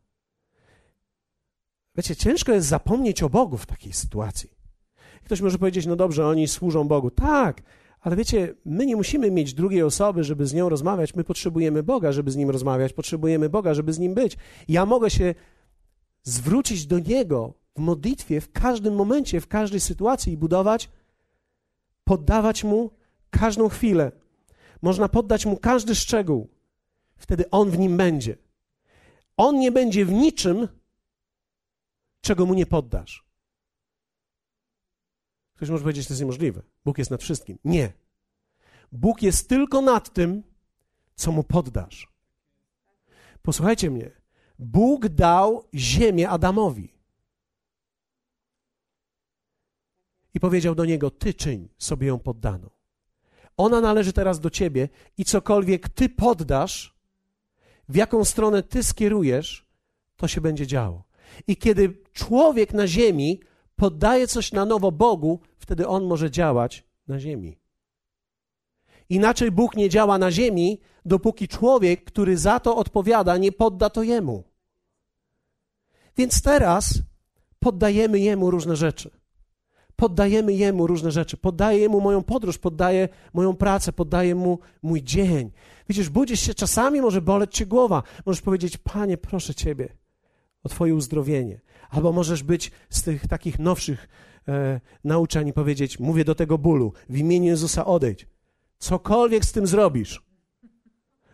Wiecie, 1.97 2.17
ciężko 2.17 2.53
jest 2.53 2.69
zapomnieć 2.69 3.23
o 3.23 3.31
Bogu 3.31 3.57
w 3.57 3.67
takiej 3.67 3.93
sytuacji. 3.93 4.51
Ktoś 5.25 5.41
może 5.41 5.59
powiedzieć: 5.59 5.87
No 5.87 5.97
dobrze, 5.97 6.27
oni 6.27 6.49
służą 6.49 6.89
Bogu. 6.89 7.11
Tak, 7.11 7.63
ale 8.01 8.17
wiecie, 8.17 8.55
my 8.65 8.87
nie 8.87 8.97
musimy 8.97 9.31
mieć 9.31 9.55
drugiej 9.55 9.83
osoby, 9.83 10.25
żeby 10.25 10.47
z 10.47 10.55
nią 10.55 10.69
rozmawiać. 10.69 11.15
My 11.15 11.25
potrzebujemy 11.25 11.83
Boga, 11.83 12.13
żeby 12.13 12.31
z 12.31 12.37
nim 12.37 12.51
rozmawiać. 12.51 12.93
Potrzebujemy 12.93 13.49
Boga, 13.49 13.75
żeby 13.75 13.93
z 13.93 13.99
nim 13.99 14.15
być. 14.15 14.37
Ja 14.69 14.87
mogę 14.87 15.11
się 15.11 15.35
zwrócić 16.23 16.87
do 16.87 16.99
Niego 16.99 17.55
w 17.77 17.81
modlitwie 17.81 18.41
w 18.41 18.53
każdym 18.53 18.95
momencie, 18.95 19.41
w 19.41 19.49
każdej 19.49 19.81
sytuacji 19.81 20.33
i 20.33 20.37
budować 20.37 20.91
poddawać 22.05 22.65
Mu 22.65 22.91
każdą 23.31 23.69
chwilę. 23.69 24.13
Można 24.83 25.09
poddać 25.09 25.47
Mu 25.47 25.57
każdy 25.57 25.95
szczegół. 25.95 26.49
Wtedy 27.17 27.51
On 27.51 27.71
w 27.71 27.79
nim 27.79 27.97
będzie. 27.97 28.37
On 29.37 29.59
nie 29.59 29.73
będzie 29.73 30.05
w 30.05 30.13
niczym, 30.13 30.69
czego 32.21 32.47
Mu 32.47 32.55
nie 32.55 32.67
poddasz. 32.67 33.25
Ktoś 35.55 35.69
może 35.71 35.83
powiedzieć, 35.83 36.03
że 36.03 36.09
to 36.09 36.13
jest 36.13 36.21
niemożliwe. 36.21 36.63
Bóg 36.85 36.99
jest 36.99 37.11
nad 37.11 37.23
wszystkim. 37.23 37.59
Nie. 37.65 37.93
Bóg 38.93 39.23
jest 39.23 39.49
tylko 39.49 39.81
nad 39.81 40.13
tym, 40.13 40.43
co 41.15 41.33
Mu 41.33 41.45
poddasz. 41.45 42.15
Posłuchajcie 43.43 43.91
mnie. 43.91 44.11
Bóg 44.59 45.09
dał 45.09 45.69
ziemię 45.75 46.29
Adamowi. 46.29 46.94
I 50.35 50.41
powiedział 50.41 50.75
do 50.75 50.85
niego: 50.85 51.11
Ty 51.11 51.35
czyń 51.35 51.69
sobie 51.79 52.07
ją 52.07 52.19
poddaną. 52.19 52.71
Ona 53.57 53.81
należy 53.81 54.13
teraz 54.13 54.41
do 54.41 54.51
ciebie 54.51 54.89
i 55.19 55.25
cokolwiek 55.25 55.89
ty 55.89 56.09
poddasz, 56.09 56.95
w 57.89 57.97
jaką 57.97 58.25
stronę 58.25 58.63
ty 58.63 58.83
skierujesz, 58.83 59.67
to 60.17 60.29
się 60.29 60.41
będzie 60.41 60.67
działo. 60.67 61.05
I 61.47 61.57
kiedy 61.57 62.03
człowiek 62.13 62.73
na 62.73 62.87
ziemi 62.87 63.41
poddaje 63.77 64.27
coś 64.27 64.53
na 64.53 64.65
nowo 64.65 64.93
Bogu, 64.93 65.41
wtedy 65.59 65.89
on 65.89 66.05
może 66.05 66.31
działać 66.31 66.85
na 67.09 67.21
ziemi. 67.21 67.59
Inaczej 69.09 69.51
Bóg 69.51 69.77
nie 69.77 69.89
działa 69.89 70.19
na 70.19 70.31
ziemi, 70.31 70.81
dopóki 71.05 71.49
człowiek, 71.49 72.05
który 72.05 72.37
za 72.37 72.61
to 72.61 72.77
odpowiada, 72.77 73.37
nie 73.37 73.53
podda 73.53 73.91
to 73.91 74.03
jemu. 74.03 74.45
Więc 76.17 76.43
teraz 76.43 76.99
poddajemy 77.59 78.19
jemu 78.19 78.51
różne 78.51 78.77
rzeczy 78.77 79.24
poddajemy 79.97 80.53
Jemu 80.53 80.87
różne 80.87 81.11
rzeczy. 81.11 81.37
Poddaję 81.37 81.79
Jemu 81.79 82.01
moją 82.01 82.23
podróż, 82.23 82.59
poddaję 82.59 83.09
moją 83.33 83.57
pracę, 83.57 83.93
poddaję 83.93 84.35
Mu 84.35 84.59
mój 84.83 85.03
dzień. 85.03 85.51
Widzisz, 85.89 86.09
budzisz 86.09 86.41
się 86.41 86.55
czasami, 86.55 87.01
może 87.01 87.23
boleć 87.23 87.55
Cię 87.55 87.67
głowa. 87.67 88.03
Możesz 88.27 88.43
powiedzieć, 88.43 88.77
Panie, 88.77 89.17
proszę 89.17 89.55
Ciebie 89.55 89.97
o 90.65 90.69
Twoje 90.69 90.95
uzdrowienie. 90.95 91.61
Albo 91.91 92.13
możesz 92.13 92.43
być 92.43 92.71
z 92.91 93.03
tych 93.03 93.27
takich 93.27 93.59
nowszych 93.59 94.09
e, 94.49 94.81
i 95.47 95.53
powiedzieć, 95.53 95.99
mówię 95.99 96.25
do 96.25 96.35
tego 96.35 96.59
bólu, 96.59 96.93
w 97.09 97.17
imieniu 97.17 97.47
Jezusa 97.47 97.85
odejdź. 97.85 98.27
Cokolwiek 98.79 99.45
z 99.45 99.53
tym 99.53 99.67
zrobisz, 99.67 100.23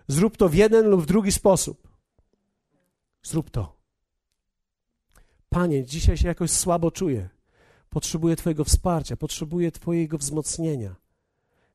zrób 0.08 0.36
to 0.36 0.48
w 0.48 0.54
jeden 0.54 0.86
lub 0.86 1.02
w 1.02 1.06
drugi 1.06 1.32
sposób. 1.32 1.88
Zrób 3.22 3.50
to. 3.50 3.76
Panie, 5.48 5.84
dzisiaj 5.84 6.16
się 6.16 6.28
jakoś 6.28 6.50
słabo 6.50 6.90
czuję. 6.90 7.28
Potrzebuję 7.90 8.36
Twojego 8.36 8.64
wsparcia, 8.64 9.16
potrzebuję 9.16 9.72
Twojego 9.72 10.18
wzmocnienia. 10.18 10.96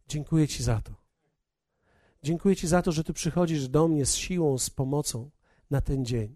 Dziękuję 0.07 0.47
Ci 0.47 0.63
za 0.63 0.81
to. 0.81 0.93
Dziękuję 2.23 2.55
Ci 2.55 2.67
za 2.67 2.81
to, 2.81 2.91
że 2.91 3.03
Ty 3.03 3.13
przychodzisz 3.13 3.67
do 3.67 3.87
mnie 3.87 4.05
z 4.05 4.15
siłą, 4.15 4.57
z 4.57 4.69
pomocą 4.69 5.29
na 5.71 5.81
ten 5.81 6.05
dzień. 6.05 6.35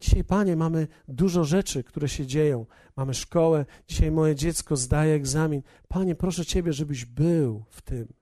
Dzisiaj, 0.00 0.24
Panie, 0.24 0.56
mamy 0.56 0.88
dużo 1.08 1.44
rzeczy, 1.44 1.84
które 1.84 2.08
się 2.08 2.26
dzieją. 2.26 2.66
Mamy 2.96 3.14
szkołę, 3.14 3.66
dzisiaj 3.88 4.10
moje 4.10 4.34
dziecko 4.34 4.76
zdaje 4.76 5.14
egzamin. 5.14 5.62
Panie, 5.88 6.14
proszę 6.14 6.46
Ciebie, 6.46 6.72
żebyś 6.72 7.04
był 7.04 7.64
w 7.68 7.82
tym. 7.82 8.12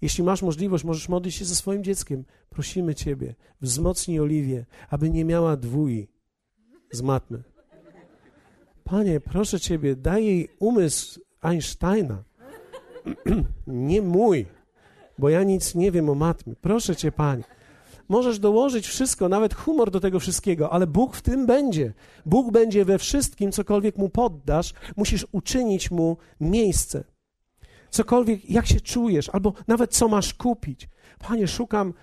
Jeśli 0.00 0.24
masz 0.24 0.42
możliwość, 0.42 0.84
możesz 0.84 1.08
modlić 1.08 1.34
się 1.34 1.44
ze 1.44 1.56
swoim 1.56 1.84
dzieckiem. 1.84 2.24
Prosimy 2.50 2.94
Ciebie, 2.94 3.34
wzmocnij 3.60 4.20
Oliwię, 4.20 4.66
aby 4.88 5.10
nie 5.10 5.24
miała 5.24 5.56
dwój 5.56 6.08
z 6.92 7.02
matmy. 7.02 7.42
Panie, 8.84 9.20
proszę 9.20 9.60
Ciebie, 9.60 9.96
daj 9.96 10.24
jej 10.24 10.48
umysł 10.58 11.20
Einsteina, 11.40 12.22
nie 13.66 14.02
mój, 14.02 14.46
bo 15.18 15.28
ja 15.28 15.42
nic 15.42 15.74
nie 15.74 15.92
wiem 15.92 16.10
o 16.10 16.14
matmie. 16.14 16.54
Proszę 16.60 16.96
Cię, 16.96 17.12
Panie. 17.12 17.44
Możesz 18.08 18.38
dołożyć 18.38 18.86
wszystko, 18.86 19.28
nawet 19.28 19.54
humor 19.54 19.90
do 19.90 20.00
tego 20.00 20.20
wszystkiego, 20.20 20.72
ale 20.72 20.86
Bóg 20.86 21.16
w 21.16 21.22
tym 21.22 21.46
będzie. 21.46 21.92
Bóg 22.26 22.52
będzie 22.52 22.84
we 22.84 22.98
wszystkim, 22.98 23.52
cokolwiek 23.52 23.96
Mu 23.96 24.08
poddasz, 24.08 24.74
musisz 24.96 25.26
uczynić 25.32 25.90
Mu 25.90 26.16
miejsce. 26.40 27.04
Cokolwiek, 27.90 28.50
jak 28.50 28.66
się 28.66 28.80
czujesz, 28.80 29.28
albo 29.28 29.52
nawet 29.68 29.94
co 29.94 30.08
masz 30.08 30.34
kupić. 30.34 30.88
Panie, 31.18 31.48
szukam, 31.48 31.94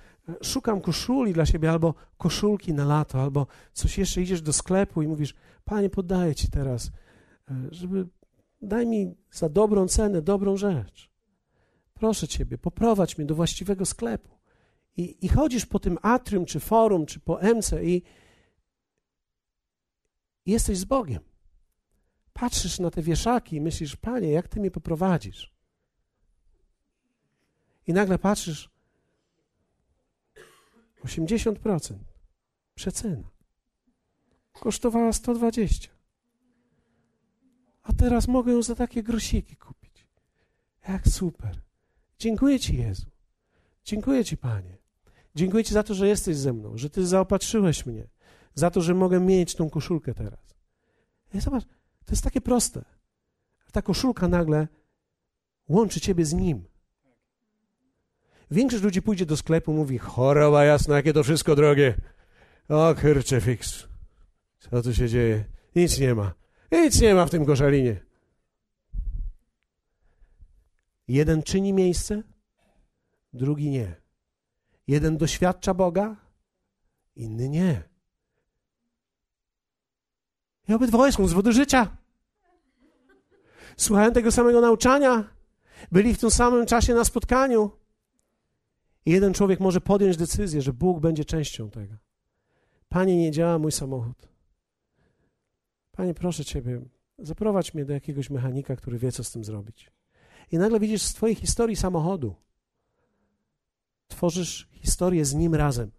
szukam 0.42 0.82
koszuli 0.82 1.34
dla 1.34 1.46
siebie, 1.46 1.72
albo 1.72 1.94
koszulki 2.18 2.74
na 2.74 2.86
lato, 2.86 3.22
albo 3.22 3.48
coś 3.74 3.98
jeszcze, 3.98 4.22
idziesz 4.22 4.42
do 4.42 4.54
sklepu 4.54 5.02
i 5.02 5.08
mówisz, 5.08 5.36
Panie, 5.68 5.90
poddaję 5.90 6.36
Ci 6.36 6.48
teraz 6.50 6.92
e, 7.52 7.68
żeby 7.72 8.08
daj 8.62 8.88
mi 8.88 9.16
za 9.32 9.50
dobrą 9.50 9.88
cenę 9.88 10.22
dobrą 10.22 10.58
rzecz. 10.58 11.10
Proszę 11.94 12.28
Ciebie, 12.28 12.58
poprowadź 12.58 13.18
mnie 13.18 13.28
do 13.28 13.36
właściwego 13.36 13.86
sklepu. 13.86 14.38
I, 14.98 15.26
I 15.26 15.30
chodzisz 15.30 15.66
po 15.66 15.80
tym 15.80 15.98
atrium, 16.02 16.46
czy 16.46 16.60
forum, 16.60 17.06
czy 17.06 17.20
po 17.20 17.40
MC 17.42 17.84
i 17.84 18.04
jesteś 20.46 20.78
z 20.78 20.86
Bogiem. 20.86 21.24
Patrzysz 22.34 22.80
na 22.80 22.92
te 22.92 23.02
wieszaki 23.02 23.56
i 23.56 23.62
myślisz, 23.62 23.96
Panie, 23.96 24.32
jak 24.32 24.48
Ty 24.48 24.60
mnie 24.60 24.72
poprowadzisz? 24.72 25.54
I 27.88 27.94
nagle 27.94 28.20
patrzysz, 28.20 28.70
80% 31.04 31.96
przecena. 32.76 33.37
Kosztowała 34.60 35.14
120. 35.14 35.90
A 37.84 37.94
teraz 37.94 38.28
mogę 38.28 38.52
ją 38.52 38.62
za 38.62 38.76
takie 38.76 39.04
grosiki 39.04 39.56
kupić. 39.56 40.08
Jak 40.88 41.08
super. 41.08 41.62
Dziękuję 42.20 42.60
Ci, 42.60 42.78
Jezu. 42.78 43.06
Dziękuję 43.84 44.26
Ci, 44.26 44.38
Panie. 44.38 44.78
Dziękuję 45.36 45.64
Ci 45.64 45.74
za 45.74 45.84
to, 45.84 45.94
że 45.94 46.08
jesteś 46.08 46.38
ze 46.38 46.54
mną, 46.54 46.78
że 46.78 46.90
Ty 46.90 47.08
zaopatrzyłeś 47.08 47.86
mnie, 47.86 48.08
za 48.56 48.72
to, 48.72 48.82
że 48.82 48.94
mogę 48.94 49.20
mieć 49.20 49.56
tą 49.56 49.70
koszulkę 49.70 50.14
teraz. 50.14 50.56
I 51.34 51.40
zobacz, 51.42 51.64
to 52.06 52.12
jest 52.12 52.24
takie 52.24 52.42
proste. 52.42 52.86
Ta 53.72 53.82
koszulka 53.82 54.28
nagle 54.28 54.68
łączy 55.70 56.02
Ciebie 56.02 56.26
z 56.26 56.34
Nim. 56.34 56.66
Większość 58.52 58.84
ludzi 58.84 59.02
pójdzie 59.02 59.26
do 59.26 59.38
sklepu, 59.38 59.74
mówi, 59.74 59.98
choroba 59.98 60.64
jasna, 60.64 60.96
jakie 60.96 61.14
to 61.14 61.24
wszystko 61.24 61.56
drogie. 61.56 61.96
O, 62.70 62.96
kurczę, 63.02 63.42
fix. 63.42 63.88
Co 64.70 64.82
tu 64.82 64.94
się 64.94 65.10
dzieje? 65.10 65.46
Nic 65.76 66.00
nie 66.00 66.16
ma. 66.16 66.34
Nic 66.72 67.02
nie 67.02 67.14
ma 67.14 67.26
w 67.26 67.30
tym 67.30 67.46
koszalinie. 67.46 68.08
Jeden 71.08 71.44
czyni 71.44 71.74
miejsce, 71.74 72.24
drugi 73.34 73.70
nie. 73.70 73.96
Jeden 74.88 75.18
doświadcza 75.18 75.74
Boga, 75.74 76.16
inny 77.16 77.50
nie. 77.50 77.84
I 80.68 80.74
obydwoje 80.74 81.12
są 81.12 81.28
z 81.28 81.34
wody 81.34 81.54
życia. 81.54 81.98
Słuchałem 83.78 84.14
tego 84.14 84.32
samego 84.32 84.62
nauczania. 84.62 85.24
Byli 85.92 86.14
w 86.14 86.20
tym 86.20 86.32
samym 86.32 86.66
czasie 86.66 86.94
na 86.94 87.06
spotkaniu. 87.06 87.72
I 89.06 89.12
jeden 89.12 89.34
człowiek 89.34 89.60
może 89.60 89.82
podjąć 89.82 90.18
decyzję, 90.18 90.62
że 90.62 90.74
Bóg 90.74 91.00
będzie 91.00 91.26
częścią 91.26 91.70
tego. 91.70 91.96
Panie, 92.90 93.18
nie 93.18 93.32
działa 93.32 93.60
mój 93.60 93.72
samochód. 93.72 94.37
Panie, 95.98 96.14
proszę 96.14 96.46
Ciebie, 96.46 96.82
zaprowadź 97.20 97.74
mnie 97.74 97.86
do 97.86 97.94
jakiegoś 97.94 98.30
mechanika, 98.30 98.76
który 98.76 98.98
wie, 98.98 99.12
co 99.12 99.24
z 99.24 99.32
tym 99.32 99.44
zrobić. 99.44 99.92
I 100.52 100.58
nagle 100.58 100.80
widzisz 100.80 101.02
z 101.02 101.14
Twojej 101.14 101.36
historii 101.36 101.76
samochodu, 101.76 102.36
tworzysz 104.08 104.70
historię 104.72 105.26
z 105.26 105.34
nim 105.34 105.56
razem. 105.56 105.92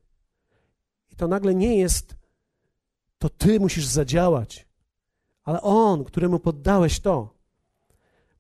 I 1.13 1.17
to 1.17 1.29
nagle 1.29 1.55
nie 1.55 1.79
jest, 1.79 2.17
to 3.19 3.29
Ty 3.29 3.61
musisz 3.61 3.87
zadziałać, 3.87 4.67
ale 5.45 5.63
On, 5.63 6.05
któremu 6.05 6.39
poddałeś 6.39 7.01
to. 7.01 7.35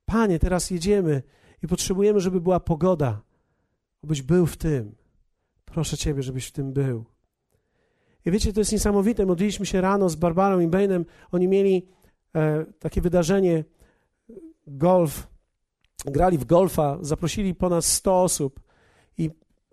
Panie, 0.04 0.38
teraz 0.38 0.70
jedziemy 0.70 1.22
i 1.62 1.68
potrzebujemy, 1.68 2.20
żeby 2.20 2.40
była 2.40 2.60
pogoda, 2.60 3.22
abyś 4.04 4.22
był 4.22 4.46
w 4.46 4.56
tym. 4.56 4.94
Proszę 5.64 5.96
Ciebie, 5.96 6.22
żebyś 6.22 6.46
w 6.46 6.52
tym 6.52 6.72
był. 6.72 7.04
I 8.24 8.30
wiecie, 8.30 8.52
to 8.52 8.60
jest 8.60 8.72
niesamowite. 8.72 9.26
Modliliśmy 9.26 9.66
się 9.66 9.80
rano 9.80 10.08
z 10.08 10.14
Barbarą 10.14 10.60
i 10.60 10.66
Bainem. 10.66 11.04
Oni 11.32 11.48
mieli 11.48 11.86
e, 12.34 12.64
takie 12.78 13.00
wydarzenie, 13.00 13.64
golf, 14.66 15.26
grali 16.04 16.38
w 16.38 16.44
golfa, 16.44 16.98
zaprosili 17.00 17.54
ponad 17.54 17.84
100 17.84 18.22
osób 18.22 18.60
i 19.18 19.30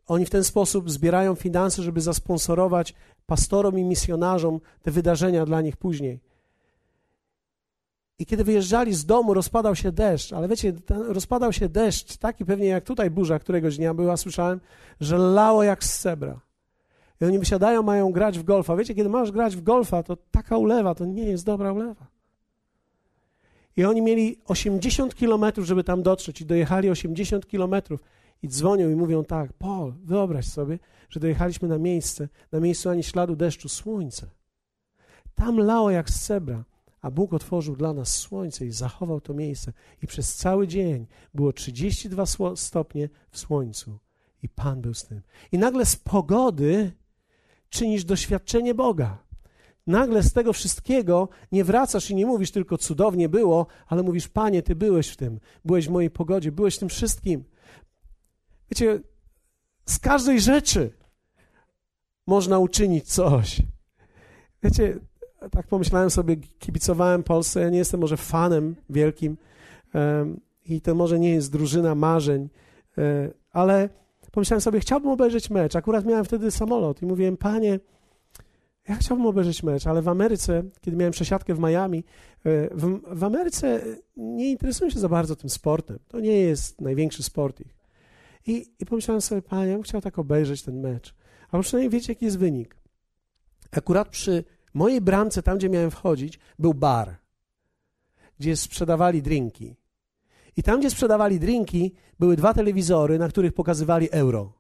oni 0.07 0.25
w 0.25 0.29
ten 0.29 0.43
sposób 0.43 0.91
zbierają 0.91 1.35
finanse, 1.35 1.83
żeby 1.83 2.01
zasponsorować 2.01 2.93
pastorom 3.25 3.79
i 3.79 3.83
misjonarzom 3.83 4.59
te 4.81 4.91
wydarzenia 4.91 5.45
dla 5.45 5.61
nich 5.61 5.77
później. 5.77 6.19
I 8.19 8.25
kiedy 8.25 8.43
wyjeżdżali 8.43 8.93
z 8.93 9.05
domu, 9.05 9.33
rozpadał 9.33 9.75
się 9.75 9.91
deszcz, 9.91 10.33
ale 10.33 10.47
wiecie, 10.47 10.73
rozpadał 10.89 11.53
się 11.53 11.69
deszcz, 11.69 12.17
taki 12.17 12.45
pewnie 12.45 12.67
jak 12.67 12.83
tutaj 12.83 13.09
burza 13.09 13.39
któregoś 13.39 13.77
dnia 13.77 13.93
była, 13.93 14.17
słyszałem, 14.17 14.59
że 14.99 15.17
lało 15.17 15.63
jak 15.63 15.83
z 15.83 15.99
cebra. 15.99 16.39
I 17.21 17.25
oni 17.25 17.39
wysiadają, 17.39 17.83
mają 17.83 18.11
grać 18.11 18.39
w 18.39 18.43
golfa. 18.43 18.75
Wiecie, 18.75 18.95
kiedy 18.95 19.09
masz 19.09 19.31
grać 19.31 19.55
w 19.55 19.61
golfa, 19.61 20.03
to 20.03 20.17
taka 20.31 20.57
ulewa 20.57 20.95
to 20.95 21.05
nie 21.05 21.23
jest 21.23 21.45
dobra 21.45 21.73
ulewa. 21.73 22.07
I 23.77 23.85
oni 23.85 24.01
mieli 24.01 24.41
80 24.45 25.15
kilometrów, 25.15 25.65
żeby 25.65 25.83
tam 25.83 26.03
dotrzeć 26.03 26.41
i 26.41 26.45
dojechali 26.45 26.89
80 26.89 27.47
kilometrów. 27.47 28.03
I 28.43 28.47
dzwonią 28.47 28.89
i 28.89 28.95
mówią 28.95 29.23
tak, 29.23 29.53
Paul, 29.53 29.93
wyobraź 30.03 30.45
sobie, 30.45 30.79
że 31.09 31.19
dojechaliśmy 31.19 31.67
na 31.67 31.77
miejsce, 31.77 32.29
na 32.51 32.59
miejscu 32.59 32.89
ani 32.89 33.03
śladu 33.03 33.35
deszczu, 33.35 33.69
słońce. 33.69 34.27
Tam 35.35 35.59
lało 35.59 35.91
jak 35.91 36.09
z 36.09 36.25
cebra, 36.25 36.63
a 37.01 37.11
Bóg 37.11 37.33
otworzył 37.33 37.75
dla 37.75 37.93
nas 37.93 38.15
słońce 38.15 38.65
i 38.65 38.71
zachował 38.71 39.21
to 39.21 39.33
miejsce. 39.33 39.73
I 40.03 40.07
przez 40.07 40.35
cały 40.35 40.67
dzień 40.67 41.07
było 41.33 41.53
32 41.53 42.25
stopnie 42.55 43.09
w 43.31 43.39
słońcu. 43.39 43.99
I 44.43 44.49
Pan 44.49 44.81
był 44.81 44.93
z 44.93 45.05
tym. 45.05 45.21
I 45.51 45.57
nagle 45.57 45.85
z 45.85 45.95
pogody 45.95 46.91
czynisz 47.69 48.05
doświadczenie 48.05 48.73
Boga. 48.73 49.25
Nagle 49.87 50.23
z 50.23 50.33
tego 50.33 50.53
wszystkiego 50.53 51.29
nie 51.51 51.63
wracasz 51.63 52.09
i 52.09 52.15
nie 52.15 52.25
mówisz 52.25 52.51
tylko 52.51 52.77
cudownie 52.77 53.29
było, 53.29 53.67
ale 53.87 54.03
mówisz, 54.03 54.27
Panie, 54.27 54.63
Ty 54.63 54.75
byłeś 54.75 55.09
w 55.09 55.17
tym, 55.17 55.39
byłeś 55.65 55.87
w 55.87 55.91
mojej 55.91 56.09
pogodzie, 56.09 56.51
byłeś 56.51 56.75
w 56.75 56.79
tym 56.79 56.89
wszystkim. 56.89 57.43
Wiecie, 58.71 58.99
z 59.85 59.99
każdej 59.99 60.41
rzeczy 60.41 60.91
można 62.27 62.59
uczynić 62.59 63.07
coś. 63.07 63.61
Wiecie, 64.63 64.99
tak 65.51 65.67
pomyślałem 65.67 66.09
sobie, 66.09 66.35
kibicowałem 66.35 67.23
Polsce, 67.23 67.61
ja 67.61 67.69
nie 67.69 67.77
jestem 67.77 67.99
może 67.99 68.17
fanem 68.17 68.75
wielkim 68.89 69.37
um, 69.93 70.39
i 70.65 70.81
to 70.81 70.95
może 70.95 71.19
nie 71.19 71.29
jest 71.29 71.51
drużyna 71.51 71.95
marzeń, 71.95 72.49
um, 72.97 73.31
ale 73.51 73.89
pomyślałem 74.35 74.61
sobie, 74.61 74.79
chciałbym 74.79 75.09
obejrzeć 75.09 75.49
mecz. 75.49 75.75
Akurat 75.75 76.05
miałem 76.05 76.25
wtedy 76.25 76.51
samolot 76.51 77.01
i 77.01 77.05
mówiłem, 77.05 77.37
panie, 77.37 77.79
ja 78.89 78.95
chciałbym 78.95 79.25
obejrzeć 79.25 79.63
mecz, 79.63 79.87
ale 79.87 80.01
w 80.01 80.07
Ameryce, 80.07 80.63
kiedy 80.81 80.97
miałem 80.97 81.11
przesiadkę 81.11 81.53
w 81.53 81.59
Miami, 81.59 82.03
e, 82.45 82.75
w, 82.75 82.99
w 83.19 83.23
Ameryce 83.23 83.81
nie 84.17 84.51
interesują 84.51 84.89
się 84.89 84.99
za 84.99 85.09
bardzo 85.09 85.35
tym 85.35 85.49
sportem. 85.49 85.99
To 86.07 86.19
nie 86.19 86.39
jest 86.39 86.81
największy 86.81 87.23
sport 87.23 87.61
ich. 87.61 87.75
I, 88.47 88.65
I 88.79 88.85
pomyślałem 88.85 89.21
sobie, 89.21 89.41
panie, 89.41 89.67
ja 89.67 89.73
bym 89.73 89.83
chciał 89.83 90.01
tak 90.01 90.19
obejrzeć 90.19 90.63
ten 90.63 90.81
mecz. 90.81 91.15
A 91.51 91.59
przynajmniej 91.59 91.89
wiecie, 91.89 92.13
jaki 92.13 92.25
jest 92.25 92.37
wynik. 92.37 92.75
Akurat 93.71 94.09
przy 94.09 94.43
mojej 94.73 95.01
bramce, 95.01 95.43
tam 95.43 95.57
gdzie 95.57 95.69
miałem 95.69 95.91
wchodzić, 95.91 96.39
był 96.59 96.73
bar, 96.73 97.15
gdzie 98.39 98.57
sprzedawali 98.57 99.21
drinki. 99.21 99.75
I 100.57 100.63
tam, 100.63 100.79
gdzie 100.79 100.89
sprzedawali 100.89 101.39
drinki, 101.39 101.95
były 102.19 102.35
dwa 102.35 102.53
telewizory, 102.53 103.19
na 103.19 103.29
których 103.29 103.53
pokazywali 103.53 104.11
euro. 104.11 104.53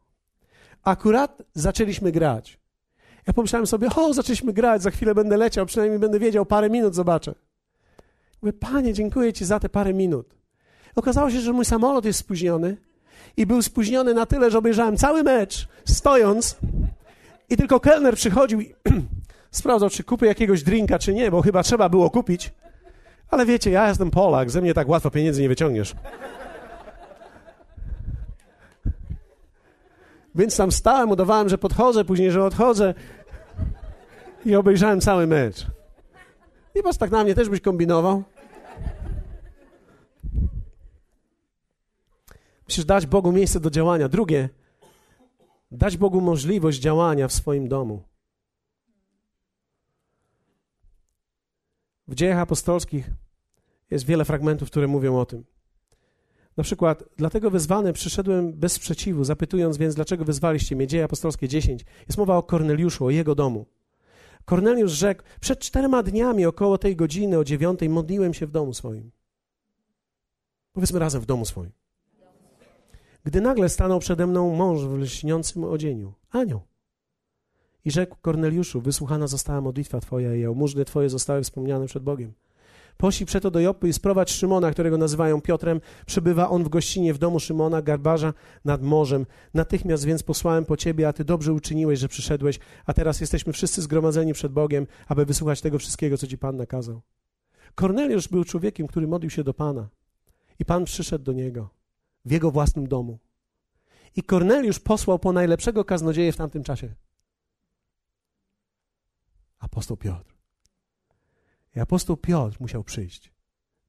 Akurat 0.83 1.41
zaczęliśmy 1.53 2.11
grać. 2.11 2.59
Ja 3.27 3.33
pomyślałem 3.33 3.67
sobie, 3.67 3.89
o, 3.95 4.13
zaczęliśmy 4.13 4.53
grać, 4.53 4.81
za 4.81 4.91
chwilę 4.91 5.15
będę 5.15 5.37
leciał, 5.37 5.65
przynajmniej 5.65 5.99
będę 5.99 6.19
wiedział, 6.19 6.45
parę 6.45 6.69
minut 6.69 6.95
zobaczę. 6.95 7.35
Mówię, 8.41 8.53
panie, 8.53 8.93
dziękuję 8.93 9.33
ci 9.33 9.45
za 9.45 9.59
te 9.59 9.69
parę 9.69 9.93
minut. 9.93 10.35
Okazało 10.95 11.31
się, 11.31 11.39
że 11.39 11.53
mój 11.53 11.65
samolot 11.65 12.05
jest 12.05 12.19
spóźniony 12.19 12.77
i 13.37 13.45
był 13.45 13.61
spóźniony 13.61 14.13
na 14.13 14.25
tyle, 14.25 14.51
że 14.51 14.57
obejrzałem 14.57 14.97
cały 14.97 15.23
mecz 15.23 15.67
stojąc 15.85 16.57
i 17.49 17.57
tylko 17.57 17.79
kelner 17.79 18.15
przychodził 18.15 18.61
i 18.61 18.75
sprawdzał, 19.51 19.89
czy 19.89 20.03
kupię 20.03 20.27
jakiegoś 20.27 20.63
drinka, 20.63 20.99
czy 20.99 21.13
nie, 21.13 21.31
bo 21.31 21.41
chyba 21.41 21.63
trzeba 21.63 21.89
było 21.89 22.09
kupić. 22.09 22.51
Ale 23.29 23.45
wiecie, 23.45 23.71
ja 23.71 23.87
jestem 23.89 24.11
Polak, 24.11 24.51
ze 24.51 24.61
mnie 24.61 24.73
tak 24.73 24.89
łatwo 24.89 25.11
pieniędzy 25.11 25.41
nie 25.41 25.49
wyciągniesz. 25.49 25.95
Więc 30.35 30.57
tam 30.57 30.71
stałem, 30.71 31.11
udawałem, 31.11 31.49
że 31.49 31.57
podchodzę, 31.57 32.05
później, 32.05 32.31
że 32.31 32.43
odchodzę 32.43 32.93
i 34.45 34.55
obejrzałem 34.55 35.01
cały 35.01 35.27
mecz. 35.27 35.67
I 36.75 36.81
was 36.81 36.97
tak 36.97 37.11
na 37.11 37.23
mnie 37.23 37.35
też 37.35 37.49
byś 37.49 37.61
kombinował. 37.61 38.23
Musisz 42.67 42.85
dać 42.85 43.05
Bogu 43.05 43.31
miejsce 43.31 43.59
do 43.59 43.69
działania. 43.69 44.09
Drugie, 44.09 44.49
dać 45.71 45.97
Bogu 45.97 46.21
możliwość 46.21 46.79
działania 46.79 47.27
w 47.27 47.33
swoim 47.33 47.67
domu. 47.67 48.03
W 52.07 52.15
dziejach 52.15 52.39
apostolskich 52.39 53.11
jest 53.91 54.05
wiele 54.05 54.25
fragmentów, 54.25 54.69
które 54.69 54.87
mówią 54.87 55.19
o 55.19 55.25
tym. 55.25 55.45
Na 56.57 56.63
przykład, 56.63 57.03
dlatego 57.17 57.51
wezwany 57.51 57.93
przyszedłem 57.93 58.53
bez 58.53 58.73
sprzeciwu, 58.73 59.23
zapytując 59.23 59.77
więc, 59.77 59.95
dlaczego 59.95 60.25
wezwaliście 60.25 60.75
mnie? 60.75 60.87
Dzieje 60.87 61.03
apostolskie 61.03 61.47
10. 61.47 61.85
Jest 62.07 62.17
mowa 62.17 62.37
o 62.37 62.43
Korneliuszu, 62.43 63.05
o 63.05 63.09
jego 63.09 63.35
domu. 63.35 63.65
Korneliusz 64.45 64.91
rzekł, 64.91 65.23
przed 65.39 65.59
czterema 65.59 66.03
dniami 66.03 66.45
około 66.45 66.77
tej 66.77 66.95
godziny, 66.95 67.37
o 67.37 67.43
dziewiątej, 67.43 67.89
modliłem 67.89 68.33
się 68.33 68.47
w 68.47 68.51
domu 68.51 68.73
swoim. 68.73 69.11
Powiedzmy 70.73 70.99
razem 70.99 71.21
w 71.21 71.25
domu 71.25 71.45
swoim. 71.45 71.71
Gdy 73.23 73.41
nagle 73.41 73.69
stanął 73.69 73.99
przede 73.99 74.27
mną 74.27 74.55
mąż 74.55 74.81
w 74.81 74.97
lśniącym 74.97 75.63
odzieniu, 75.63 76.13
anioł. 76.31 76.61
I 77.85 77.91
rzekł 77.91 78.15
Korneliuszu, 78.21 78.81
wysłuchana 78.81 79.27
została 79.27 79.61
modlitwa 79.61 79.99
Twoja 79.99 80.35
i 80.35 80.41
jałmużny 80.41 80.85
Twoje 80.85 81.09
zostały 81.09 81.43
wspomniane 81.43 81.85
przed 81.85 82.03
Bogiem. 82.03 82.33
Poszli 82.97 83.25
przeto 83.25 83.51
do 83.51 83.59
Jopy 83.59 83.87
i 83.87 83.93
sprowadź 83.93 84.31
Szymona, 84.31 84.71
którego 84.71 84.97
nazywają 84.97 85.41
Piotrem. 85.41 85.81
Przebywa 86.05 86.49
on 86.49 86.63
w 86.63 86.69
gościnie 86.69 87.13
w 87.13 87.17
domu 87.17 87.39
Szymona, 87.39 87.81
garbarza 87.81 88.33
nad 88.65 88.81
morzem. 88.81 89.25
Natychmiast 89.53 90.05
więc 90.05 90.23
posłałem 90.23 90.65
po 90.65 90.77
ciebie, 90.77 91.07
a 91.07 91.13
ty 91.13 91.23
dobrze 91.23 91.53
uczyniłeś, 91.53 91.99
że 91.99 92.07
przyszedłeś, 92.07 92.59
a 92.85 92.93
teraz 92.93 93.21
jesteśmy 93.21 93.53
wszyscy 93.53 93.81
zgromadzeni 93.81 94.33
przed 94.33 94.51
Bogiem, 94.51 94.87
aby 95.07 95.25
wysłuchać 95.25 95.61
tego 95.61 95.79
wszystkiego, 95.79 96.17
co 96.17 96.27
ci 96.27 96.37
Pan 96.37 96.57
nakazał. 96.57 97.01
Korneliusz 97.75 98.27
był 98.27 98.43
człowiekiem, 98.43 98.87
który 98.87 99.07
modlił 99.07 99.29
się 99.29 99.43
do 99.43 99.53
Pana. 99.53 99.87
I 100.59 100.65
Pan 100.65 100.85
przyszedł 100.85 101.23
do 101.23 101.33
niego 101.33 101.69
w 102.25 102.31
jego 102.31 102.51
własnym 102.51 102.87
domu. 102.87 103.17
I 104.15 104.23
Korneliusz 104.23 104.79
posłał 104.79 105.19
po 105.19 105.33
najlepszego 105.33 105.85
kaznodzieję 105.85 106.31
w 106.31 106.37
tamtym 106.37 106.63
czasie. 106.63 106.93
Apostoł 109.65 109.97
Piotr. 109.97 110.35
I 111.75 111.79
apostoł 111.79 112.17
Piotr 112.17 112.57
musiał 112.59 112.83
przyjść 112.83 113.33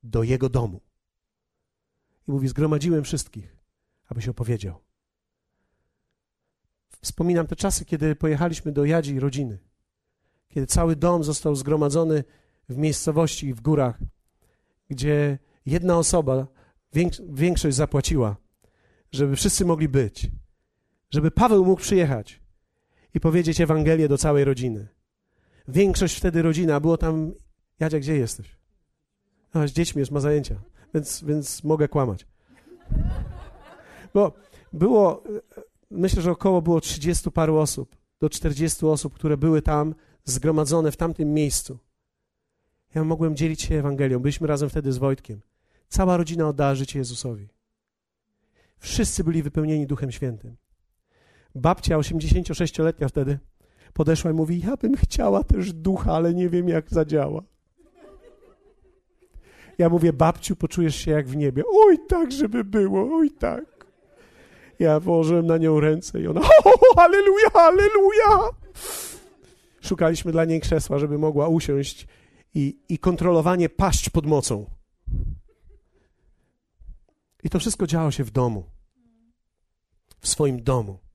do 0.03 0.23
jego 0.23 0.49
domu. 0.49 0.81
I 2.29 2.31
mówi: 2.31 2.49
Zgromadziłem 2.49 3.05
wszystkich, 3.05 3.57
aby 4.07 4.23
się 4.23 4.31
opowiedział. 4.31 4.81
Wspominam 7.01 7.47
te 7.47 7.57
czasy, 7.57 7.85
kiedy 7.85 8.17
pojechaliśmy 8.17 8.73
do 8.73 8.85
Jadzi 8.85 9.15
i 9.15 9.21
rodziny, 9.21 9.59
kiedy 10.49 10.67
cały 10.67 10.97
dom 10.97 11.25
został 11.25 11.55
zgromadzony 11.55 12.25
w 12.69 12.77
miejscowości 12.77 13.55
w 13.55 13.61
górach, 13.61 13.99
gdzie 14.91 15.39
jedna 15.67 15.99
osoba 15.99 16.47
większość 17.29 17.77
zapłaciła, 17.77 18.37
żeby 19.13 19.37
wszyscy 19.37 19.65
mogli 19.65 19.89
być, 19.89 20.31
żeby 21.11 21.31
Paweł 21.31 21.65
mógł 21.65 21.83
przyjechać 21.83 22.41
i 23.15 23.21
powiedzieć 23.21 23.61
Ewangelię 23.61 24.09
do 24.09 24.19
całej 24.19 24.45
rodziny. 24.45 24.96
Większość 25.69 26.17
wtedy 26.17 26.43
rodzina, 26.43 26.81
było 26.81 26.97
tam 26.97 27.33
Jadzia, 27.81 27.99
gdzie 27.99 28.17
jesteś? 28.17 28.57
A, 29.53 29.67
z 29.67 29.71
dziećmi 29.71 30.01
jest, 30.01 30.13
ma 30.13 30.21
zajęcia, 30.21 30.63
więc, 30.95 31.25
więc 31.25 31.65
mogę 31.65 31.89
kłamać. 31.89 32.27
Bo 34.15 34.33
było, 34.73 35.25
myślę, 35.91 36.23
że 36.23 36.31
około 36.31 36.63
było 36.63 36.81
30 36.81 37.31
paru 37.31 37.57
osób, 37.57 37.97
do 38.21 38.31
40 38.31 38.87
osób, 38.87 39.15
które 39.15 39.37
były 39.37 39.63
tam 39.63 39.95
zgromadzone 40.25 40.93
w 40.93 40.97
tamtym 40.97 41.35
miejscu. 41.35 41.79
Ja 42.95 43.05
mogłem 43.05 43.37
dzielić 43.37 43.63
się 43.63 43.75
Ewangelią. 43.75 44.19
Byliśmy 44.19 44.47
razem 44.47 44.71
wtedy 44.71 44.93
z 44.93 44.99
Wojtkiem. 44.99 45.41
Cała 45.89 46.17
rodzina 46.17 46.49
oddała 46.49 46.75
życie 46.75 46.99
Jezusowi. 46.99 47.49
Wszyscy 48.79 49.25
byli 49.25 49.43
wypełnieni 49.43 49.87
Duchem 49.87 50.13
Świętym. 50.13 50.57
Babcia, 51.55 51.99
86-letnia 51.99 53.09
wtedy, 53.09 53.39
podeszła 53.97 54.31
i 54.31 54.35
mówi: 54.35 54.61
Ja 54.61 54.77
bym 54.77 54.97
chciała 54.97 55.45
też 55.45 55.73
ducha, 55.73 56.13
ale 56.13 56.35
nie 56.35 56.49
wiem, 56.49 56.69
jak 56.69 56.91
zadziała. 56.91 57.43
Ja 59.79 59.89
mówię, 59.89 60.13
babciu, 60.13 60.57
poczujesz 60.57 60.97
się 60.97 61.11
jak 61.11 61.29
w 61.29 61.37
niebie. 61.37 61.63
Oj, 61.67 61.99
tak, 62.09 62.33
żeby 62.33 62.65
było, 62.65 63.17
oj, 63.17 63.31
tak. 63.31 63.87
Ja 64.79 65.01
położyłem 65.01 65.47
na 65.47 65.59
nią 65.59 65.81
ręce 65.81 66.21
i 66.21 66.27
ona, 66.27 66.41
halleluja, 66.97 67.51
halleluja. 67.53 68.51
Szukaliśmy 69.81 70.33
dla 70.33 70.45
niej 70.45 70.61
krzesła, 70.61 70.99
żeby 70.99 71.19
mogła 71.19 71.49
usiąść 71.49 72.07
i, 72.55 72.79
i 72.89 72.99
kontrolowanie 72.99 73.69
paść 73.69 74.11
pod 74.11 74.27
mocą. 74.27 74.67
I 77.45 77.51
to 77.51 77.59
wszystko 77.59 77.87
działo 77.87 78.11
się 78.11 78.25
w 78.25 78.31
domu. 78.31 78.65
W 80.21 80.29
swoim 80.29 80.63
domu. 80.63 81.06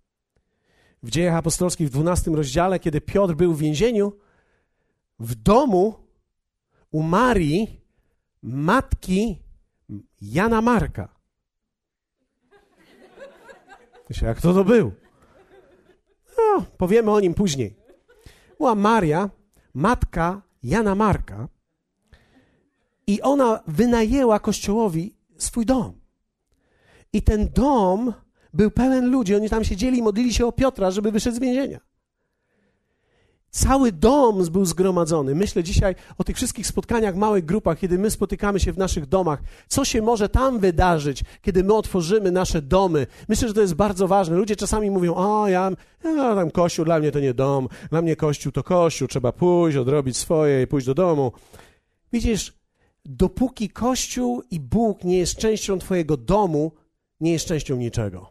W 1.03 1.09
dziejach 1.09 1.35
apostolskich 1.35 1.87
w 1.87 1.91
12 1.91 2.31
rozdziale, 2.31 2.79
kiedy 2.79 3.01
Piotr 3.01 3.33
był 3.33 3.53
w 3.53 3.59
więzieniu, 3.59 4.13
w 5.19 5.35
domu 5.35 5.93
u 6.91 7.03
Marii 7.03 7.81
matki 8.41 9.41
Jana 10.21 10.61
Marka. 10.61 11.15
Myślę, 14.09 14.27
jak 14.27 14.41
to 14.41 14.53
to 14.53 14.63
był? 14.63 14.91
No, 16.37 16.65
powiemy 16.77 17.11
o 17.11 17.19
nim 17.19 17.33
później. 17.33 17.75
Była 18.57 18.75
Maria, 18.75 19.29
matka 19.73 20.41
Jana 20.63 20.95
Marka 20.95 21.47
i 23.07 23.21
ona 23.21 23.63
wynajęła 23.67 24.39
kościołowi 24.39 25.15
swój 25.37 25.65
dom. 25.65 26.01
I 27.13 27.21
ten 27.21 27.49
dom 27.49 28.13
był 28.53 28.71
pełen 28.71 29.11
ludzi. 29.11 29.35
Oni 29.35 29.49
tam 29.49 29.63
siedzieli 29.63 29.97
i 29.97 30.01
modlili 30.01 30.33
się 30.33 30.45
o 30.45 30.51
Piotra, 30.51 30.91
żeby 30.91 31.11
wyszedł 31.11 31.35
z 31.35 31.39
więzienia. 31.39 31.79
Cały 33.51 33.91
dom 33.91 34.45
był 34.51 34.65
zgromadzony. 34.65 35.35
Myślę 35.35 35.63
dzisiaj 35.63 35.95
o 36.17 36.23
tych 36.23 36.35
wszystkich 36.35 36.67
spotkaniach 36.67 37.15
w 37.15 37.17
małych 37.17 37.45
grupach, 37.45 37.79
kiedy 37.79 37.97
my 37.97 38.11
spotykamy 38.11 38.59
się 38.59 38.73
w 38.73 38.77
naszych 38.77 39.05
domach. 39.05 39.41
Co 39.67 39.85
się 39.85 40.01
może 40.01 40.29
tam 40.29 40.59
wydarzyć, 40.59 41.23
kiedy 41.41 41.63
my 41.63 41.73
otworzymy 41.73 42.31
nasze 42.31 42.61
domy? 42.61 43.07
Myślę, 43.29 43.47
że 43.47 43.53
to 43.53 43.61
jest 43.61 43.73
bardzo 43.73 44.07
ważne. 44.07 44.35
Ludzie 44.35 44.55
czasami 44.55 44.91
mówią, 44.91 45.15
o, 45.15 45.47
ja, 45.47 45.71
ja 46.03 46.35
tam 46.35 46.51
kościół, 46.51 46.85
dla 46.85 46.99
mnie 46.99 47.11
to 47.11 47.19
nie 47.19 47.33
dom. 47.33 47.67
Dla 47.89 48.01
mnie 48.01 48.15
kościół 48.15 48.51
to 48.51 48.63
kościół. 48.63 49.07
Trzeba 49.07 49.31
pójść, 49.31 49.77
odrobić 49.77 50.17
swoje 50.17 50.61
i 50.61 50.67
pójść 50.67 50.87
do 50.87 50.93
domu. 50.93 51.31
Widzisz, 52.13 52.53
dopóki 53.05 53.69
kościół 53.69 54.43
i 54.51 54.59
Bóg 54.59 55.03
nie 55.03 55.17
jest 55.17 55.35
częścią 55.35 55.79
twojego 55.79 56.17
domu, 56.17 56.71
nie 57.21 57.31
jest 57.31 57.45
częścią 57.45 57.75
niczego. 57.75 58.30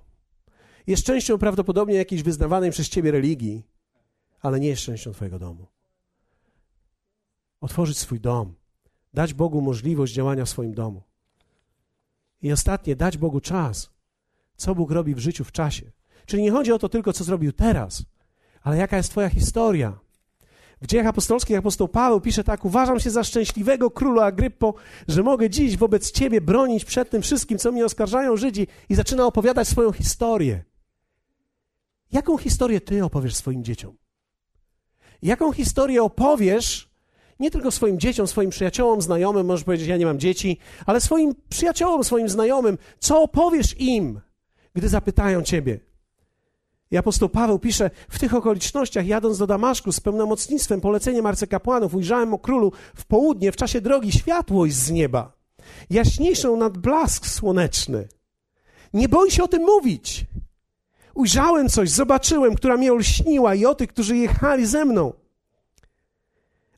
Jest 0.87 1.05
częścią 1.05 1.39
prawdopodobnie 1.39 1.95
jakiejś 1.95 2.23
wyznawanej 2.23 2.71
przez 2.71 2.89
ciebie 2.89 3.11
religii, 3.11 3.67
ale 4.41 4.61
nie 4.61 4.69
jest 4.69 4.83
częścią 4.83 5.13
Twojego 5.13 5.39
domu. 5.39 5.67
Otworzyć 7.61 7.99
swój 7.99 8.21
dom, 8.21 8.55
dać 9.15 9.35
Bogu 9.35 9.61
możliwość 9.61 10.15
działania 10.15 10.45
w 10.45 10.49
swoim 10.49 10.75
domu. 10.75 11.03
I 12.43 12.53
ostatnie, 12.53 12.97
dać 12.97 13.19
Bogu 13.19 13.41
czas. 13.41 13.91
Co 14.57 14.75
Bóg 14.75 14.91
robi 14.91 15.15
w 15.15 15.19
życiu 15.19 15.45
w 15.45 15.53
czasie. 15.53 15.93
Czyli 16.27 16.43
nie 16.43 16.51
chodzi 16.51 16.73
o 16.73 16.79
to 16.79 16.89
tylko, 16.89 17.13
co 17.13 17.25
zrobił 17.25 17.53
teraz, 17.53 18.03
ale 18.63 18.77
jaka 18.77 18.97
jest 18.97 19.11
Twoja 19.11 19.29
historia. 19.29 19.99
W 20.83 20.87
dziejach 20.87 21.07
apostolskich 21.07 21.59
apostoł 21.59 21.89
Paweł 21.89 22.21
pisze 22.21 22.45
tak: 22.45 22.65
Uważam 22.65 23.01
się 23.01 23.11
za 23.11 23.25
szczęśliwego 23.25 23.91
królu 23.91 24.21
Agryppo, 24.21 24.75
że 25.09 25.23
mogę 25.23 25.51
dziś 25.51 25.77
wobec 25.77 26.11
ciebie 26.11 26.41
bronić 26.41 26.85
przed 26.85 27.11
tym 27.11 27.23
wszystkim, 27.23 27.59
co 27.59 27.73
mnie 27.73 27.85
oskarżają 27.85 28.37
Żydzi, 28.37 28.67
i 28.89 28.95
zaczyna 28.95 29.27
opowiadać 29.27 29.69
swoją 29.69 29.93
historię. 29.93 30.65
Jaką 32.13 32.39
historię 32.39 32.81
ty 32.81 33.05
opowiesz 33.05 33.35
swoim 33.35 33.65
dzieciom? 33.65 33.97
Jaką 35.23 35.53
historię 35.53 36.03
opowiesz 36.03 36.91
nie 37.41 37.51
tylko 37.51 37.71
swoim 37.71 38.01
dzieciom, 38.01 38.27
swoim 38.27 38.51
przyjaciołom, 38.51 39.03
znajomym, 39.03 39.47
możesz 39.47 39.65
powiedzieć, 39.65 39.89
ja 39.89 39.97
nie 39.97 40.07
mam 40.07 40.19
dzieci, 40.19 40.59
ale 40.87 41.01
swoim 41.01 41.35
przyjaciołom, 41.49 42.05
swoim 42.05 42.29
znajomym, 42.29 42.79
co 42.99 43.23
opowiesz 43.23 43.81
im, 43.81 44.21
gdy 44.75 44.89
zapytają 44.89 45.43
ciebie. 45.43 45.81
I 46.91 46.97
apostoł 46.97 47.29
Paweł 47.29 47.59
pisze, 47.59 47.91
w 48.09 48.19
tych 48.19 48.35
okolicznościach, 48.35 49.07
jadąc 49.07 49.39
do 49.39 49.47
Damaszku 49.47 49.93
z 49.93 50.01
pełnomocnictwem, 50.01 50.81
poleceniem 50.81 51.27
arcykapłanów, 51.27 51.95
ujrzałem 51.95 52.35
o 52.35 52.39
królu 52.39 52.73
w 52.95 53.05
południe, 53.05 53.53
w 53.53 53.57
czasie 53.57 53.81
drogi, 53.81 54.13
światłość 54.13 54.75
z 54.75 54.91
nieba, 54.91 55.33
jaśniejszą 55.91 56.57
nad 56.57 56.79
blask 56.79 57.27
słoneczny. 57.27 58.09
Nie 58.93 59.09
boi 59.09 59.31
się 59.31 59.43
o 59.43 59.49
tym 59.49 59.63
mówić. 59.63 60.27
Ujrzałem 61.15 61.69
coś, 61.69 61.91
zobaczyłem, 61.91 62.55
która 62.55 62.77
mnie 62.77 62.93
olśniła 62.93 63.55
i 63.55 63.67
o 63.67 63.75
tych, 63.75 63.89
którzy 63.89 64.17
jechali 64.17 64.67
ze 64.67 64.85
mną. 64.85 65.13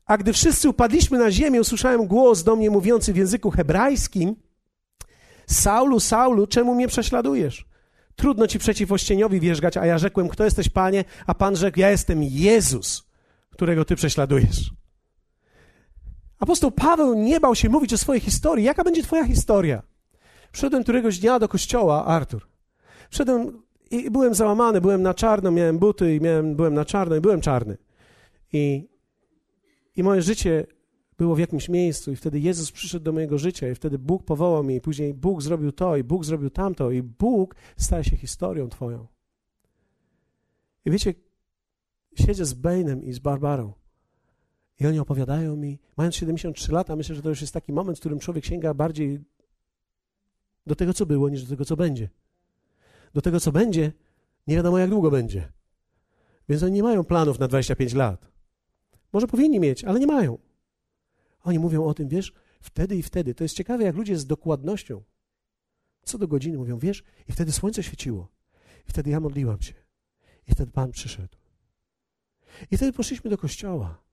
A 0.05 0.17
gdy 0.17 0.33
wszyscy 0.33 0.69
upadliśmy 0.69 1.17
na 1.17 1.31
ziemię, 1.31 1.61
usłyszałem 1.61 2.07
głos 2.07 2.43
do 2.43 2.55
mnie 2.55 2.69
mówiący 2.69 3.13
w 3.13 3.17
języku 3.17 3.51
hebrajskim: 3.51 4.35
Saulu, 5.47 5.99
Saulu, 5.99 6.47
czemu 6.47 6.75
mnie 6.75 6.87
prześladujesz? 6.87 7.65
Trudno 8.15 8.47
ci 8.47 8.59
przeciw 8.59 8.91
ościeniowi 8.91 9.39
wierzgać, 9.39 9.77
a 9.77 9.85
ja 9.85 9.97
rzekłem: 9.97 10.29
Kto 10.29 10.43
jesteś, 10.43 10.69
panie? 10.69 11.05
A 11.27 11.33
pan 11.33 11.55
rzekł: 11.55 11.79
Ja 11.79 11.91
jestem 11.91 12.23
Jezus, 12.23 13.03
którego 13.49 13.85
ty 13.85 13.95
prześladujesz. 13.95 14.71
Apostoł 16.39 16.71
Paweł 16.71 17.13
nie 17.13 17.39
bał 17.39 17.55
się 17.55 17.69
mówić 17.69 17.93
o 17.93 17.97
swojej 17.97 18.21
historii. 18.21 18.65
Jaka 18.65 18.83
będzie 18.83 19.03
twoja 19.03 19.25
historia? 19.25 19.81
Przyszedłem 20.51 20.83
któregoś 20.83 21.19
dnia 21.19 21.39
do 21.39 21.47
kościoła, 21.47 22.05
Artur. 22.05 22.47
Wszedłem 23.09 23.62
i 23.93 24.11
byłem 24.11 24.33
załamany, 24.33 24.81
byłem 24.81 25.01
na 25.01 25.13
czarno, 25.13 25.51
miałem 25.51 25.79
buty 25.79 26.15
i 26.15 26.21
miałem, 26.21 26.55
byłem 26.55 26.73
na 26.73 26.85
czarno 26.85 27.15
i 27.15 27.21
byłem 27.21 27.41
czarny. 27.41 27.77
I, 28.53 28.89
I 29.95 30.03
moje 30.03 30.21
życie 30.21 30.67
było 31.17 31.35
w 31.35 31.39
jakimś 31.39 31.69
miejscu 31.69 32.11
i 32.11 32.15
wtedy 32.15 32.39
Jezus 32.39 32.71
przyszedł 32.71 33.03
do 33.03 33.11
mojego 33.11 33.37
życia 33.37 33.69
i 33.69 33.75
wtedy 33.75 33.99
Bóg 33.99 34.23
powołał 34.23 34.63
mnie 34.63 34.75
i 34.75 34.81
później 34.81 35.13
Bóg 35.13 35.41
zrobił 35.41 35.71
to 35.71 35.97
i 35.97 36.03
Bóg 36.03 36.25
zrobił 36.25 36.49
tamto 36.49 36.91
i 36.91 37.03
Bóg 37.03 37.55
staje 37.77 38.03
się 38.03 38.17
historią 38.17 38.69
twoją. 38.69 39.07
I 40.85 40.91
wiecie, 40.91 41.13
siedzę 42.15 42.45
z 42.45 42.53
Bainem 42.53 43.03
i 43.03 43.13
z 43.13 43.19
Barbarą 43.19 43.73
I 44.79 44.87
oni 44.87 44.99
opowiadają 44.99 45.55
mi, 45.55 45.79
mając 45.97 46.15
73 46.15 46.71
lata, 46.71 46.95
myślę, 46.95 47.15
że 47.15 47.21
to 47.21 47.29
już 47.29 47.41
jest 47.41 47.53
taki 47.53 47.73
moment, 47.73 47.97
w 47.97 47.99
którym 47.99 48.19
człowiek 48.19 48.45
sięga 48.45 48.73
bardziej 48.73 49.19
do 50.67 50.75
tego, 50.75 50.93
co 50.93 51.05
było, 51.05 51.29
niż 51.29 51.43
do 51.43 51.49
tego, 51.49 51.65
co 51.65 51.75
będzie. 51.75 52.09
Do 53.13 53.21
tego, 53.21 53.39
co 53.39 53.51
będzie, 53.51 53.91
nie 54.47 54.55
wiadomo, 54.55 54.77
jak 54.77 54.89
długo 54.89 55.11
będzie. 55.11 55.51
Więc 56.49 56.63
oni 56.63 56.71
nie 56.71 56.83
mają 56.83 57.03
planów 57.03 57.39
na 57.39 57.47
25 57.47 57.93
lat. 57.93 58.31
Może 59.13 59.27
powinni 59.27 59.59
mieć, 59.59 59.83
ale 59.83 59.99
nie 59.99 60.07
mają. 60.07 60.37
Oni 61.43 61.59
mówią 61.59 61.85
o 61.85 61.93
tym, 61.93 62.07
wiesz, 62.07 62.33
wtedy 62.61 62.95
i 62.95 63.03
wtedy. 63.03 63.35
To 63.35 63.43
jest 63.43 63.55
ciekawe, 63.55 63.83
jak 63.83 63.95
ludzie 63.95 64.17
z 64.17 64.25
dokładnością, 64.25 65.03
co 66.03 66.17
do 66.17 66.27
godziny 66.27 66.57
mówią, 66.57 66.79
wiesz, 66.79 67.03
i 67.27 67.31
wtedy 67.31 67.51
słońce 67.51 67.83
świeciło. 67.83 68.27
I 68.87 68.91
wtedy 68.91 69.09
ja 69.09 69.19
modliłam 69.19 69.61
się. 69.61 69.73
I 70.47 70.51
wtedy 70.51 70.71
Pan 70.71 70.91
przyszedł. 70.91 71.37
I 72.71 72.77
wtedy 72.77 72.93
poszliśmy 72.93 73.29
do 73.29 73.37
kościoła. 73.37 74.03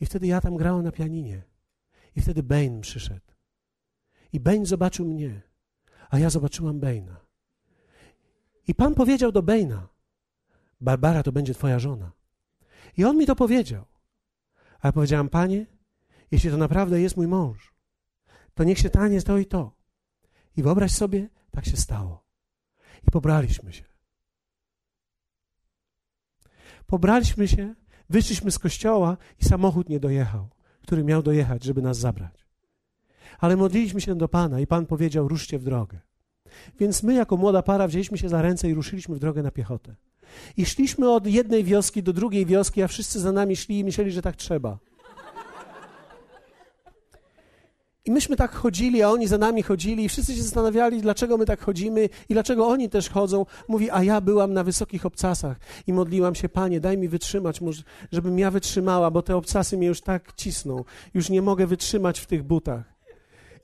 I 0.00 0.06
wtedy 0.06 0.26
ja 0.26 0.40
tam 0.40 0.56
grałem 0.56 0.84
na 0.84 0.92
pianinie. 0.92 1.42
I 2.16 2.20
wtedy 2.20 2.42
Bain 2.42 2.80
przyszedł. 2.80 3.32
I 4.32 4.40
Bain 4.40 4.66
zobaczył 4.66 5.06
mnie, 5.06 5.42
a 6.10 6.18
ja 6.18 6.30
zobaczyłam 6.30 6.80
Baina. 6.80 7.23
I 8.68 8.74
Pan 8.74 8.94
powiedział 8.94 9.32
do 9.32 9.42
Baina, 9.42 9.88
Barbara 10.80 11.22
to 11.22 11.32
będzie 11.32 11.54
twoja 11.54 11.78
żona. 11.78 12.12
I 12.96 13.04
on 13.04 13.16
mi 13.16 13.26
to 13.26 13.36
powiedział. 13.36 13.84
A 14.80 14.88
ja 14.88 14.92
powiedziałam, 14.92 15.28
Panie, 15.28 15.66
jeśli 16.30 16.50
to 16.50 16.56
naprawdę 16.56 17.00
jest 17.00 17.16
mój 17.16 17.26
mąż, 17.26 17.74
to 18.54 18.64
niech 18.64 18.78
się 18.78 18.88
stanie 18.88 19.22
to 19.22 19.38
i 19.38 19.46
to. 19.46 19.72
I 20.56 20.62
wyobraź 20.62 20.92
sobie, 20.92 21.28
tak 21.50 21.64
się 21.64 21.76
stało. 21.76 22.24
I 23.08 23.10
pobraliśmy 23.10 23.72
się. 23.72 23.84
Pobraliśmy 26.86 27.48
się, 27.48 27.74
wyszliśmy 28.10 28.50
z 28.50 28.58
kościoła 28.58 29.16
i 29.40 29.44
samochód 29.44 29.88
nie 29.88 30.00
dojechał, 30.00 30.48
który 30.82 31.04
miał 31.04 31.22
dojechać, 31.22 31.64
żeby 31.64 31.82
nas 31.82 31.98
zabrać. 31.98 32.46
Ale 33.38 33.56
modliliśmy 33.56 34.00
się 34.00 34.14
do 34.14 34.28
Pana 34.28 34.60
i 34.60 34.66
Pan 34.66 34.86
powiedział: 34.86 35.28
ruszcie 35.28 35.58
w 35.58 35.64
drogę. 35.64 36.00
Więc 36.80 37.02
my, 37.02 37.14
jako 37.14 37.36
młoda 37.36 37.62
para, 37.62 37.88
wzięliśmy 37.88 38.18
się 38.18 38.28
za 38.28 38.42
ręce 38.42 38.68
i 38.68 38.74
ruszyliśmy 38.74 39.16
w 39.16 39.18
drogę 39.18 39.42
na 39.42 39.50
piechotę. 39.50 39.94
I 40.56 40.66
szliśmy 40.66 41.10
od 41.10 41.26
jednej 41.26 41.64
wioski 41.64 42.02
do 42.02 42.12
drugiej 42.12 42.46
wioski, 42.46 42.82
a 42.82 42.88
wszyscy 42.88 43.20
za 43.20 43.32
nami 43.32 43.56
szli 43.56 43.78
i 43.78 43.84
myśleli, 43.84 44.12
że 44.12 44.22
tak 44.22 44.36
trzeba. 44.36 44.78
I 48.06 48.10
myśmy 48.10 48.36
tak 48.36 48.52
chodzili, 48.52 49.02
a 49.02 49.10
oni 49.10 49.26
za 49.26 49.38
nami 49.38 49.62
chodzili, 49.62 50.04
i 50.04 50.08
wszyscy 50.08 50.34
się 50.34 50.42
zastanawiali, 50.42 51.02
dlaczego 51.02 51.36
my 51.36 51.46
tak 51.46 51.60
chodzimy 51.60 52.08
i 52.28 52.32
dlaczego 52.32 52.66
oni 52.68 52.90
też 52.90 53.10
chodzą. 53.10 53.46
Mówi, 53.68 53.90
a 53.90 54.02
ja 54.02 54.20
byłam 54.20 54.52
na 54.52 54.64
wysokich 54.64 55.06
obcasach 55.06 55.56
i 55.86 55.92
modliłam 55.92 56.34
się, 56.34 56.48
Panie, 56.48 56.80
daj 56.80 56.98
mi 56.98 57.08
wytrzymać, 57.08 57.60
żebym 58.12 58.38
ja 58.38 58.50
wytrzymała, 58.50 59.10
bo 59.10 59.22
te 59.22 59.36
obcasy 59.36 59.76
mnie 59.76 59.86
już 59.86 60.00
tak 60.00 60.32
cisną. 60.36 60.84
Już 61.14 61.30
nie 61.30 61.42
mogę 61.42 61.66
wytrzymać 61.66 62.20
w 62.20 62.26
tych 62.26 62.42
butach. 62.42 62.94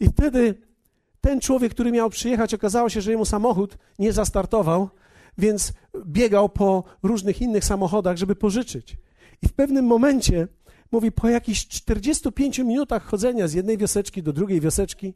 I 0.01 0.09
wtedy 0.09 0.55
ten 1.21 1.41
człowiek, 1.41 1.73
który 1.73 1.93
miał 1.93 2.11
przyjechać, 2.11 2.55
okazało 2.55 2.89
się, 2.89 3.01
że 3.01 3.11
jemu 3.11 3.25
samochód 3.25 3.79
nie 3.99 4.13
zastartował, 4.13 4.89
więc 5.39 5.73
biegał 6.07 6.49
po 6.49 6.85
różnych 7.03 7.43
innych 7.43 7.65
samochodach, 7.65 8.17
żeby 8.17 8.37
pożyczyć. 8.37 8.97
I 9.43 9.49
w 9.49 9.53
pewnym 9.53 9.85
momencie, 9.85 10.49
mówi, 10.93 11.13
po 11.13 11.29
jakichś 11.29 11.67
45 11.67 12.59
minutach 12.59 13.05
chodzenia 13.05 13.49
z 13.49 13.53
jednej 13.53 13.79
wioseczki 13.79 14.23
do 14.23 14.33
drugiej 14.33 14.61
wioseczki, 14.61 15.15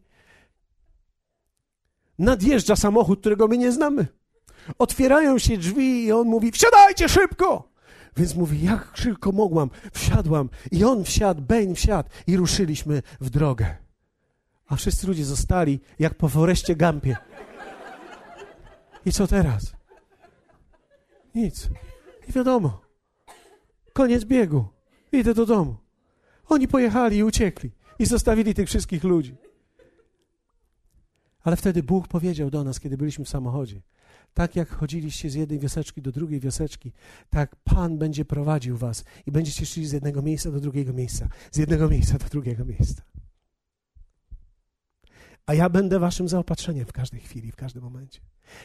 nadjeżdża 2.18 2.76
samochód, 2.76 3.20
którego 3.20 3.48
my 3.48 3.58
nie 3.58 3.72
znamy. 3.72 4.06
Otwierają 4.78 5.38
się 5.38 5.58
drzwi 5.58 6.04
i 6.04 6.12
on 6.12 6.28
mówi, 6.28 6.52
wsiadajcie 6.52 7.08
szybko! 7.08 7.74
Więc 8.16 8.34
mówi, 8.34 8.62
jak 8.62 8.92
szybko 8.94 9.32
mogłam, 9.32 9.70
wsiadłam. 9.92 10.48
I 10.70 10.84
on 10.84 11.04
wsiadł, 11.04 11.42
Beń 11.42 11.74
wsiadł 11.74 12.08
i 12.26 12.36
ruszyliśmy 12.36 13.02
w 13.20 13.30
drogę. 13.30 13.83
A 14.66 14.76
wszyscy 14.76 15.06
ludzie 15.06 15.24
zostali 15.24 15.80
jak 15.98 16.14
po 16.14 16.28
foreście 16.28 16.76
Gampie. 16.76 17.16
I 19.06 19.12
co 19.12 19.26
teraz? 19.26 19.74
Nic. 21.34 21.68
I 22.28 22.32
wiadomo. 22.32 22.80
Koniec 23.92 24.24
biegu. 24.24 24.68
Idę 25.12 25.34
do 25.34 25.46
domu. 25.46 25.76
Oni 26.48 26.68
pojechali 26.68 27.16
i 27.16 27.24
uciekli. 27.24 27.70
I 27.98 28.06
zostawili 28.06 28.54
tych 28.54 28.68
wszystkich 28.68 29.04
ludzi. 29.04 29.36
Ale 31.42 31.56
wtedy 31.56 31.82
Bóg 31.82 32.08
powiedział 32.08 32.50
do 32.50 32.64
nas, 32.64 32.80
kiedy 32.80 32.96
byliśmy 32.96 33.24
w 33.24 33.28
samochodzie: 33.28 33.82
Tak 34.34 34.56
jak 34.56 34.68
chodziliście 34.68 35.30
z 35.30 35.34
jednej 35.34 35.58
wioseczki 35.58 36.02
do 36.02 36.12
drugiej 36.12 36.40
wioseczki, 36.40 36.92
tak 37.30 37.56
Pan 37.56 37.98
będzie 37.98 38.24
prowadził 38.24 38.76
was 38.76 39.04
i 39.26 39.32
będziecie 39.32 39.66
szli 39.66 39.86
z 39.86 39.92
jednego 39.92 40.22
miejsca 40.22 40.50
do 40.50 40.60
drugiego 40.60 40.92
miejsca, 40.92 41.28
z 41.52 41.58
jednego 41.58 41.88
miejsca 41.88 42.18
do 42.18 42.24
drugiego 42.24 42.64
miejsca 42.64 43.02
a 45.46 45.54
ja 45.54 45.68
będę 45.68 45.98
waszym 45.98 46.28
zaopatrzeniem 46.28 46.86
w 46.86 46.92
każdej 46.92 47.20
chwili, 47.20 47.52
w 47.52 47.56
każdym 47.56 47.82
momencie. 47.82 48.20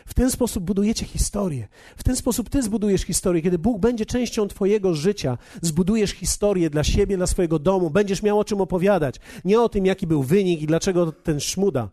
W 0.05 0.13
ten 0.13 0.31
sposób 0.31 0.63
budujecie 0.63 1.05
historię. 1.05 1.67
W 1.97 2.03
ten 2.03 2.15
sposób 2.15 2.49
ty 2.49 2.63
zbudujesz 2.63 3.01
historię. 3.01 3.41
Kiedy 3.41 3.59
Bóg 3.59 3.79
będzie 3.79 4.05
częścią 4.05 4.47
twojego 4.47 4.93
życia, 4.93 5.37
zbudujesz 5.61 6.11
historię 6.11 6.69
dla 6.69 6.83
siebie, 6.83 7.17
dla 7.17 7.27
swojego 7.27 7.59
domu, 7.59 7.89
będziesz 7.89 8.23
miał 8.23 8.39
o 8.39 8.45
czym 8.45 8.61
opowiadać. 8.61 9.15
Nie 9.45 9.61
o 9.61 9.69
tym, 9.69 9.85
jaki 9.85 10.07
był 10.07 10.23
wynik 10.23 10.61
i 10.61 10.67
dlaczego 10.67 11.11
ten 11.11 11.39
szmuda. 11.39 11.89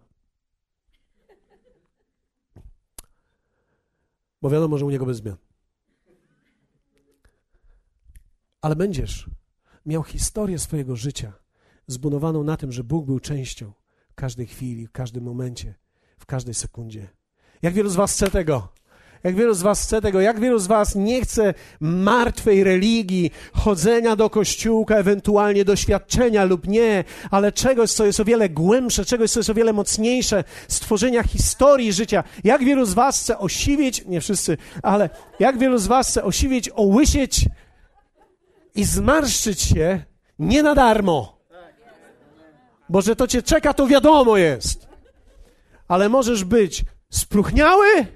Bo 4.43 4.51
wiadomo, 4.51 4.79
że 4.79 4.85
u 4.85 4.91
niego 4.91 5.07
bez 5.07 5.17
zmian. 5.17 5.37
Ale 8.61 8.77
będziesz 8.77 9.31
miał 9.87 10.03
historię 10.03 10.59
swojego 10.59 10.97
życia 10.97 11.33
zbudowaną 11.87 12.45
na 12.45 12.57
tym, 12.57 12.73
że 12.73 12.85
Bóg 12.85 13.07
był 13.07 13.21
częścią 13.21 13.73
każdej 14.17 14.47
chwili, 14.47 14.87
w 14.87 14.93
każdym 14.93 15.25
momencie, 15.25 15.75
w 16.19 16.27
każdej 16.27 16.55
sekundzie. 16.55 17.09
Jak 17.63 17.75
wielu 17.75 17.89
z 17.91 17.97
Was 17.97 18.13
chce 18.13 18.31
tego? 18.31 18.69
Jak 19.25 19.35
wielu 19.37 19.55
z 19.55 19.63
Was 19.63 19.83
chce 19.83 20.01
tego? 20.01 20.21
Jak 20.21 20.41
wielu 20.41 20.59
z 20.59 20.67
Was 20.67 20.95
nie 20.95 21.21
chce 21.21 21.55
martwej 21.81 22.65
religii, 22.65 23.31
chodzenia 23.53 24.17
do 24.17 24.31
kościółka, 24.31 24.97
ewentualnie 24.97 25.65
doświadczenia 25.65 26.45
lub 26.45 26.69
nie, 26.69 27.05
ale 27.31 27.53
czegoś, 27.53 27.93
co 27.93 28.07
jest 28.07 28.21
o 28.21 28.25
wiele 28.25 28.49
głębsze, 28.49 29.05
czegoś, 29.05 29.31
co 29.31 29.41
jest 29.41 29.51
o 29.51 29.55
wiele 29.55 29.73
mocniejsze, 29.73 30.45
stworzenia 30.69 31.23
historii 31.23 31.93
życia? 31.93 32.25
Jak 32.45 32.65
wielu 32.65 32.85
z 32.85 32.95
Was 32.95 33.21
chce 33.21 33.39
osiwieć, 33.39 34.05
nie 34.07 34.21
wszyscy, 34.21 34.57
ale 34.83 35.11
jak 35.39 35.59
wielu 35.59 35.79
z 35.79 35.87
Was 35.87 36.11
chce 36.11 36.25
osiwieć, 36.25 36.71
ołysieć 36.75 37.49
i 38.75 38.85
zmarszczyć 38.85 39.61
się 39.61 40.05
nie 40.39 40.63
na 40.63 40.75
darmo? 40.75 41.36
Bo 42.89 43.03
że 43.03 43.17
to 43.17 43.27
cię 43.27 43.43
czeka, 43.43 43.75
to 43.75 43.87
wiadomo 43.87 44.37
jest. 44.37 44.89
Ale 45.89 46.09
możesz 46.09 46.45
być 46.45 46.85
spruchniały 47.11 48.07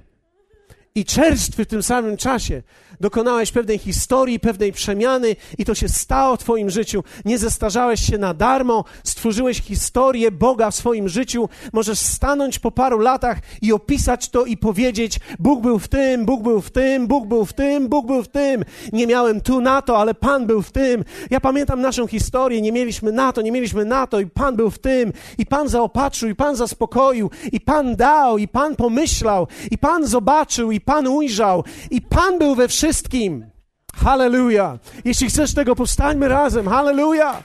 i 1.00 1.04
czerstwy 1.04 1.64
w 1.64 1.68
tym 1.68 1.82
samym 1.82 2.16
czasie. 2.16 2.62
Dokonałeś 3.00 3.52
pewnej 3.52 3.78
historii, 3.78 4.40
pewnej 4.40 4.72
przemiany 4.72 5.36
i 5.58 5.64
to 5.64 5.74
się 5.74 5.88
stało 5.88 6.36
w 6.36 6.40
Twoim 6.40 6.70
życiu. 6.70 7.04
Nie 7.24 7.38
zestarzałeś 7.38 8.00
się 8.00 8.18
na 8.18 8.34
darmo, 8.34 8.84
stworzyłeś 9.04 9.62
historię 9.62 10.30
Boga 10.30 10.70
w 10.70 10.74
swoim 10.74 11.08
życiu. 11.08 11.48
Możesz 11.72 11.98
stanąć 11.98 12.58
po 12.58 12.70
paru 12.70 12.98
latach 12.98 13.38
i 13.62 13.72
opisać 13.72 14.28
to 14.28 14.44
i 14.44 14.56
powiedzieć: 14.56 15.20
Bóg 15.38 15.62
był 15.62 15.78
w 15.78 15.88
tym, 15.88 16.24
Bóg 16.24 16.42
był 16.42 16.60
w 16.60 16.70
tym, 16.70 17.06
Bóg 17.06 17.26
był 17.26 17.44
w 17.44 17.52
tym, 17.52 17.88
Bóg 17.88 18.06
był 18.06 18.22
w 18.22 18.28
tym. 18.28 18.64
Nie 18.92 19.06
miałem 19.06 19.40
tu 19.40 19.60
na 19.60 19.82
to, 19.82 19.98
ale 19.98 20.14
Pan 20.14 20.46
był 20.46 20.62
w 20.62 20.72
tym. 20.72 21.04
Ja 21.30 21.40
pamiętam 21.40 21.80
naszą 21.80 22.06
historię, 22.06 22.62
nie 22.62 22.72
mieliśmy 22.72 23.12
na 23.12 23.32
to, 23.32 23.42
nie 23.42 23.52
mieliśmy 23.52 23.84
na 23.84 24.06
to 24.06 24.20
i 24.20 24.26
Pan 24.26 24.56
był 24.56 24.70
w 24.70 24.78
tym. 24.78 25.12
I 25.38 25.46
Pan 25.46 25.68
zaopatrzył, 25.68 26.28
i 26.28 26.34
Pan 26.34 26.56
zaspokoił, 26.56 27.30
i 27.52 27.60
Pan 27.60 27.96
dał, 27.96 28.38
i 28.38 28.48
Pan 28.48 28.76
pomyślał, 28.76 29.46
i 29.70 29.78
Pan 29.78 30.06
zobaczył, 30.06 30.70
i 30.70 30.80
Pan 30.90 31.06
ujrzał, 31.06 31.64
i 31.90 32.02
Pan 32.02 32.38
był 32.38 32.54
we 32.54 32.68
wszystkim. 32.68 33.46
Halleluja. 33.94 34.78
Jeśli 35.04 35.28
chcesz 35.28 35.54
tego, 35.54 35.76
powstańmy 35.76 36.28
razem. 36.28 36.68
Halleluja. 36.68 37.42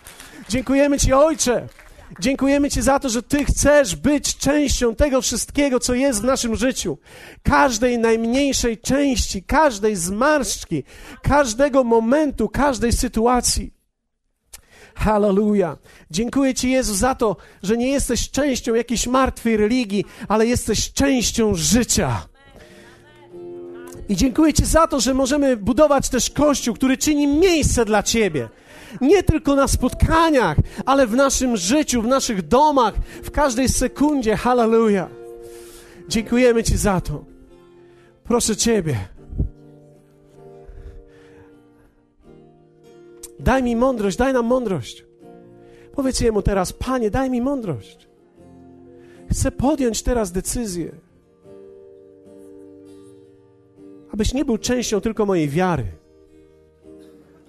Dziękujemy 0.49 0.99
Ci, 0.99 1.13
Ojcze. 1.13 1.67
Dziękujemy 2.19 2.69
Ci 2.69 2.81
za 2.81 2.99
to, 2.99 3.09
że 3.09 3.23
Ty 3.23 3.45
chcesz 3.45 3.95
być 3.95 4.37
częścią 4.37 4.95
tego 4.95 5.21
wszystkiego, 5.21 5.79
co 5.79 5.93
jest 5.93 6.21
w 6.21 6.23
naszym 6.23 6.55
życiu. 6.55 6.97
Każdej 7.43 7.99
najmniejszej 7.99 8.77
części, 8.77 9.43
każdej 9.43 9.95
zmarszczki, 9.95 10.83
każdego 11.23 11.83
momentu, 11.83 12.49
każdej 12.49 12.93
sytuacji. 12.93 13.73
Halleluja. 14.95 15.77
Dziękuję 16.11 16.53
Ci, 16.53 16.71
Jezu, 16.71 16.95
za 16.95 17.15
to, 17.15 17.37
że 17.63 17.77
nie 17.77 17.89
jesteś 17.89 18.31
częścią 18.31 18.73
jakiejś 18.73 19.07
martwej 19.07 19.57
religii, 19.57 20.05
ale 20.27 20.45
jesteś 20.45 20.93
częścią 20.93 21.55
życia. 21.55 22.27
I 24.09 24.15
dziękuję 24.15 24.53
Ci 24.53 24.65
za 24.65 24.87
to, 24.87 24.99
że 24.99 25.13
możemy 25.13 25.57
budować 25.57 26.09
też 26.09 26.29
Kościół, 26.29 26.75
który 26.75 26.97
czyni 26.97 27.27
miejsce 27.27 27.85
dla 27.85 28.03
Ciebie. 28.03 28.49
Nie 29.01 29.23
tylko 29.23 29.55
na 29.55 29.67
spotkaniach, 29.67 30.57
ale 30.85 31.07
w 31.07 31.15
naszym 31.15 31.57
życiu, 31.57 32.01
w 32.01 32.07
naszych 32.07 32.47
domach, 32.47 32.93
w 33.23 33.31
każdej 33.31 33.69
sekundzie. 33.69 34.35
Hallelujah. 34.35 35.09
Dziękujemy 36.07 36.63
Ci 36.63 36.77
za 36.77 37.01
to. 37.01 37.25
Proszę 38.23 38.55
Ciebie. 38.55 38.97
Daj 43.39 43.63
mi 43.63 43.75
mądrość, 43.75 44.17
daj 44.17 44.33
nam 44.33 44.45
mądrość. 44.45 45.05
Powiedz 45.95 46.21
Jemu 46.21 46.41
teraz, 46.41 46.73
Panie, 46.73 47.11
daj 47.11 47.29
mi 47.29 47.41
mądrość. 47.41 48.07
Chcę 49.31 49.51
podjąć 49.51 50.03
teraz 50.03 50.31
decyzję, 50.31 50.91
abyś 54.15 54.33
nie 54.33 54.45
był 54.45 54.57
częścią 54.57 55.01
tylko 55.01 55.25
mojej 55.25 55.49
wiary, 55.49 55.85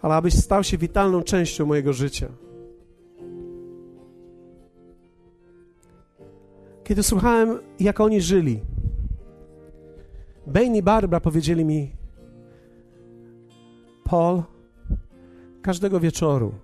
ale 0.03 0.15
abyś 0.15 0.35
stał 0.35 0.65
się 0.65 0.79
witalną 0.79 1.23
częścią 1.23 1.67
mojego 1.67 1.93
życia. 1.93 2.29
Kiedy 6.85 7.03
słuchałem, 7.03 7.59
jak 7.81 8.01
oni 8.01 8.21
żyli, 8.21 8.61
Bane 10.47 10.77
i 10.77 10.83
Barbara 10.83 11.21
powiedzieli 11.21 11.65
mi, 11.65 11.91
Paul, 14.05 14.43
każdego 15.63 16.01
wieczoru 16.01 16.55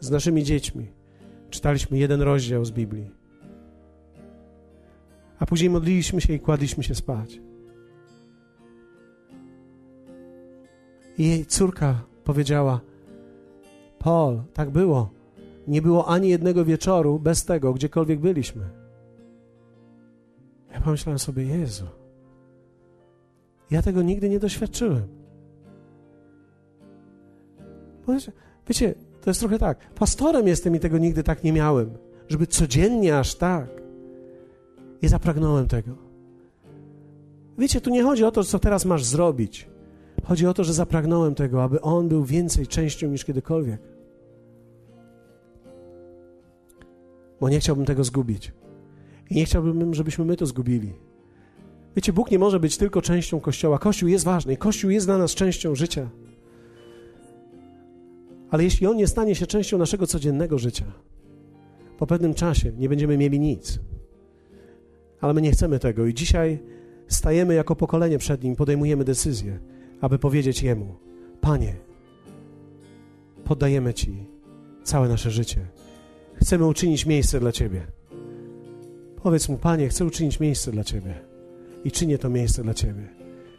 z 0.00 0.10
naszymi 0.10 0.44
dziećmi 0.44 0.86
czytaliśmy 1.50 1.98
jeden 1.98 2.22
rozdział 2.22 2.64
z 2.64 2.70
Biblii, 2.70 3.10
a 5.38 5.46
później 5.46 5.70
modliliśmy 5.70 6.20
się 6.20 6.32
i 6.32 6.40
kładliśmy 6.40 6.84
się 6.84 6.94
spać. 6.94 7.40
I 11.18 11.28
jej 11.28 11.46
córka 11.46 12.02
powiedziała: 12.24 12.80
Paul, 13.98 14.42
tak 14.52 14.70
było. 14.70 15.10
Nie 15.66 15.82
było 15.82 16.08
ani 16.08 16.28
jednego 16.28 16.64
wieczoru 16.64 17.18
bez 17.18 17.44
tego, 17.44 17.72
gdziekolwiek 17.72 18.20
byliśmy. 18.20 18.64
Ja 20.72 20.80
pomyślałem 20.80 21.18
sobie: 21.18 21.44
Jezu, 21.44 21.86
ja 23.70 23.82
tego 23.82 24.02
nigdy 24.02 24.28
nie 24.28 24.38
doświadczyłem. 24.38 25.02
Wiecie, 28.68 28.94
to 29.20 29.30
jest 29.30 29.40
trochę 29.40 29.58
tak. 29.58 29.94
Pastorem 29.94 30.48
jestem 30.48 30.76
i 30.76 30.80
tego 30.80 30.98
nigdy 30.98 31.22
tak 31.22 31.44
nie 31.44 31.52
miałem, 31.52 31.90
żeby 32.28 32.46
codziennie 32.46 33.18
aż 33.18 33.34
tak. 33.34 33.68
I 35.02 35.08
zapragnąłem 35.08 35.68
tego. 35.68 35.96
Wiecie, 37.58 37.80
tu 37.80 37.90
nie 37.90 38.02
chodzi 38.02 38.24
o 38.24 38.30
to, 38.32 38.44
co 38.44 38.58
teraz 38.58 38.84
masz 38.84 39.04
zrobić. 39.04 39.68
Chodzi 40.24 40.46
o 40.46 40.54
to, 40.54 40.64
że 40.64 40.72
zapragnąłem 40.72 41.34
tego, 41.34 41.62
aby 41.62 41.80
On 41.80 42.08
był 42.08 42.24
więcej 42.24 42.66
częścią 42.66 43.08
niż 43.08 43.24
kiedykolwiek. 43.24 43.80
Bo 47.40 47.48
nie 47.48 47.60
chciałbym 47.60 47.84
tego 47.84 48.04
zgubić. 48.04 48.52
I 49.30 49.34
nie 49.34 49.44
chciałbym, 49.44 49.94
żebyśmy 49.94 50.24
my 50.24 50.36
to 50.36 50.46
zgubili. 50.46 50.92
Wiecie, 51.96 52.12
Bóg 52.12 52.30
nie 52.30 52.38
może 52.38 52.60
być 52.60 52.76
tylko 52.76 53.02
częścią 53.02 53.40
Kościoła. 53.40 53.78
Kościół 53.78 54.08
jest 54.08 54.24
ważny 54.24 54.52
i 54.52 54.56
Kościół 54.56 54.90
jest 54.90 55.06
dla 55.06 55.18
nas 55.18 55.34
częścią 55.34 55.74
życia. 55.74 56.10
Ale 58.50 58.64
jeśli 58.64 58.86
On 58.86 58.96
nie 58.96 59.06
stanie 59.06 59.34
się 59.34 59.46
częścią 59.46 59.78
naszego 59.78 60.06
codziennego 60.06 60.58
życia, 60.58 60.84
po 61.98 62.06
pewnym 62.06 62.34
czasie 62.34 62.72
nie 62.72 62.88
będziemy 62.88 63.18
mieli 63.18 63.40
nic. 63.40 63.80
Ale 65.20 65.34
my 65.34 65.42
nie 65.42 65.50
chcemy 65.50 65.78
tego 65.78 66.06
i 66.06 66.14
dzisiaj 66.14 66.58
stajemy 67.08 67.54
jako 67.54 67.76
pokolenie 67.76 68.18
przed 68.18 68.42
Nim, 68.42 68.56
podejmujemy 68.56 69.04
decyzję, 69.04 69.58
aby 70.04 70.18
powiedzieć 70.18 70.62
Jemu: 70.62 70.94
Panie, 71.40 71.76
poddajemy 73.44 73.94
Ci 73.94 74.26
całe 74.82 75.08
nasze 75.08 75.30
życie. 75.30 75.66
Chcemy 76.34 76.66
uczynić 76.66 77.06
miejsce 77.06 77.40
dla 77.40 77.52
Ciebie. 77.52 77.86
Powiedz 79.22 79.48
Mu, 79.48 79.58
Panie, 79.58 79.88
chcę 79.88 80.04
uczynić 80.04 80.40
miejsce 80.40 80.72
dla 80.72 80.84
Ciebie 80.84 81.14
i 81.84 81.90
czynię 81.92 82.18
to 82.18 82.28
miejsce 82.28 82.62
dla 82.62 82.74
Ciebie. 82.74 83.08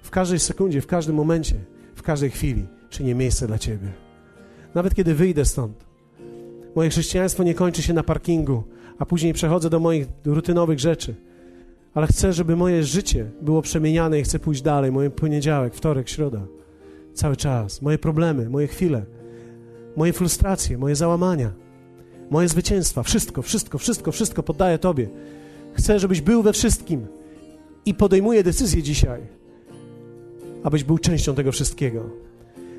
W 0.03 0.09
każdej 0.09 0.39
sekundzie, 0.39 0.81
w 0.81 0.87
każdym 0.87 1.15
momencie, 1.15 1.55
w 1.95 2.01
każdej 2.01 2.29
chwili 2.29 2.65
czynię 2.89 3.15
miejsce 3.15 3.47
dla 3.47 3.59
Ciebie. 3.59 3.91
Nawet 4.75 4.95
kiedy 4.95 5.15
wyjdę 5.15 5.45
stąd, 5.45 5.85
moje 6.75 6.89
chrześcijaństwo 6.89 7.43
nie 7.43 7.53
kończy 7.53 7.81
się 7.81 7.93
na 7.93 8.03
parkingu, 8.03 8.63
a 8.99 9.05
później 9.05 9.33
przechodzę 9.33 9.69
do 9.69 9.79
moich 9.79 10.07
rutynowych 10.25 10.79
rzeczy. 10.79 11.15
Ale 11.95 12.07
chcę, 12.07 12.33
żeby 12.33 12.55
moje 12.55 12.83
życie 12.83 13.31
było 13.41 13.61
przemieniane 13.61 14.19
i 14.19 14.23
chcę 14.23 14.39
pójść 14.39 14.61
dalej. 14.61 14.91
Moje 14.91 15.09
poniedziałek, 15.09 15.73
wtorek, 15.75 16.09
środa. 16.09 16.47
Cały 17.13 17.35
czas. 17.35 17.81
Moje 17.81 17.97
problemy, 17.97 18.49
moje 18.49 18.67
chwile, 18.67 19.05
moje 19.95 20.13
frustracje, 20.13 20.77
moje 20.77 20.95
załamania, 20.95 21.51
moje 22.29 22.47
zwycięstwa. 22.47 23.03
Wszystko, 23.03 23.41
wszystko, 23.41 23.77
wszystko, 23.77 24.11
wszystko 24.11 24.43
poddaję 24.43 24.77
Tobie. 24.77 25.09
Chcę, 25.73 25.99
żebyś 25.99 26.21
był 26.21 26.43
we 26.43 26.53
wszystkim 26.53 27.07
i 27.85 27.93
podejmuję 27.93 28.43
decyzję 28.43 28.83
dzisiaj, 28.83 29.21
abyś 30.63 30.83
był 30.83 30.97
częścią 30.97 31.35
tego 31.35 31.51
wszystkiego. 31.51 32.09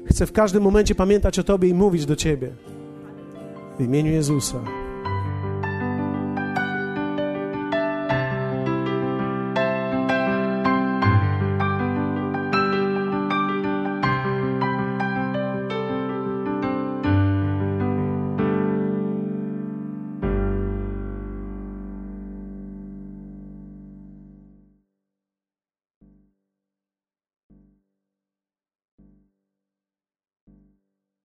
Chcę 0.07 0.27
w 0.27 0.33
każdym 0.33 0.63
momencie 0.63 0.95
pamiętać 0.95 1.39
o 1.39 1.45
Tobie 1.45 1.69
i 1.69 1.75
mówić 1.75 2.07
do 2.07 2.17
Ciebie. 2.17 2.53
W 3.79 3.83
imieniu 3.83 4.13
Jezusa. 4.13 4.86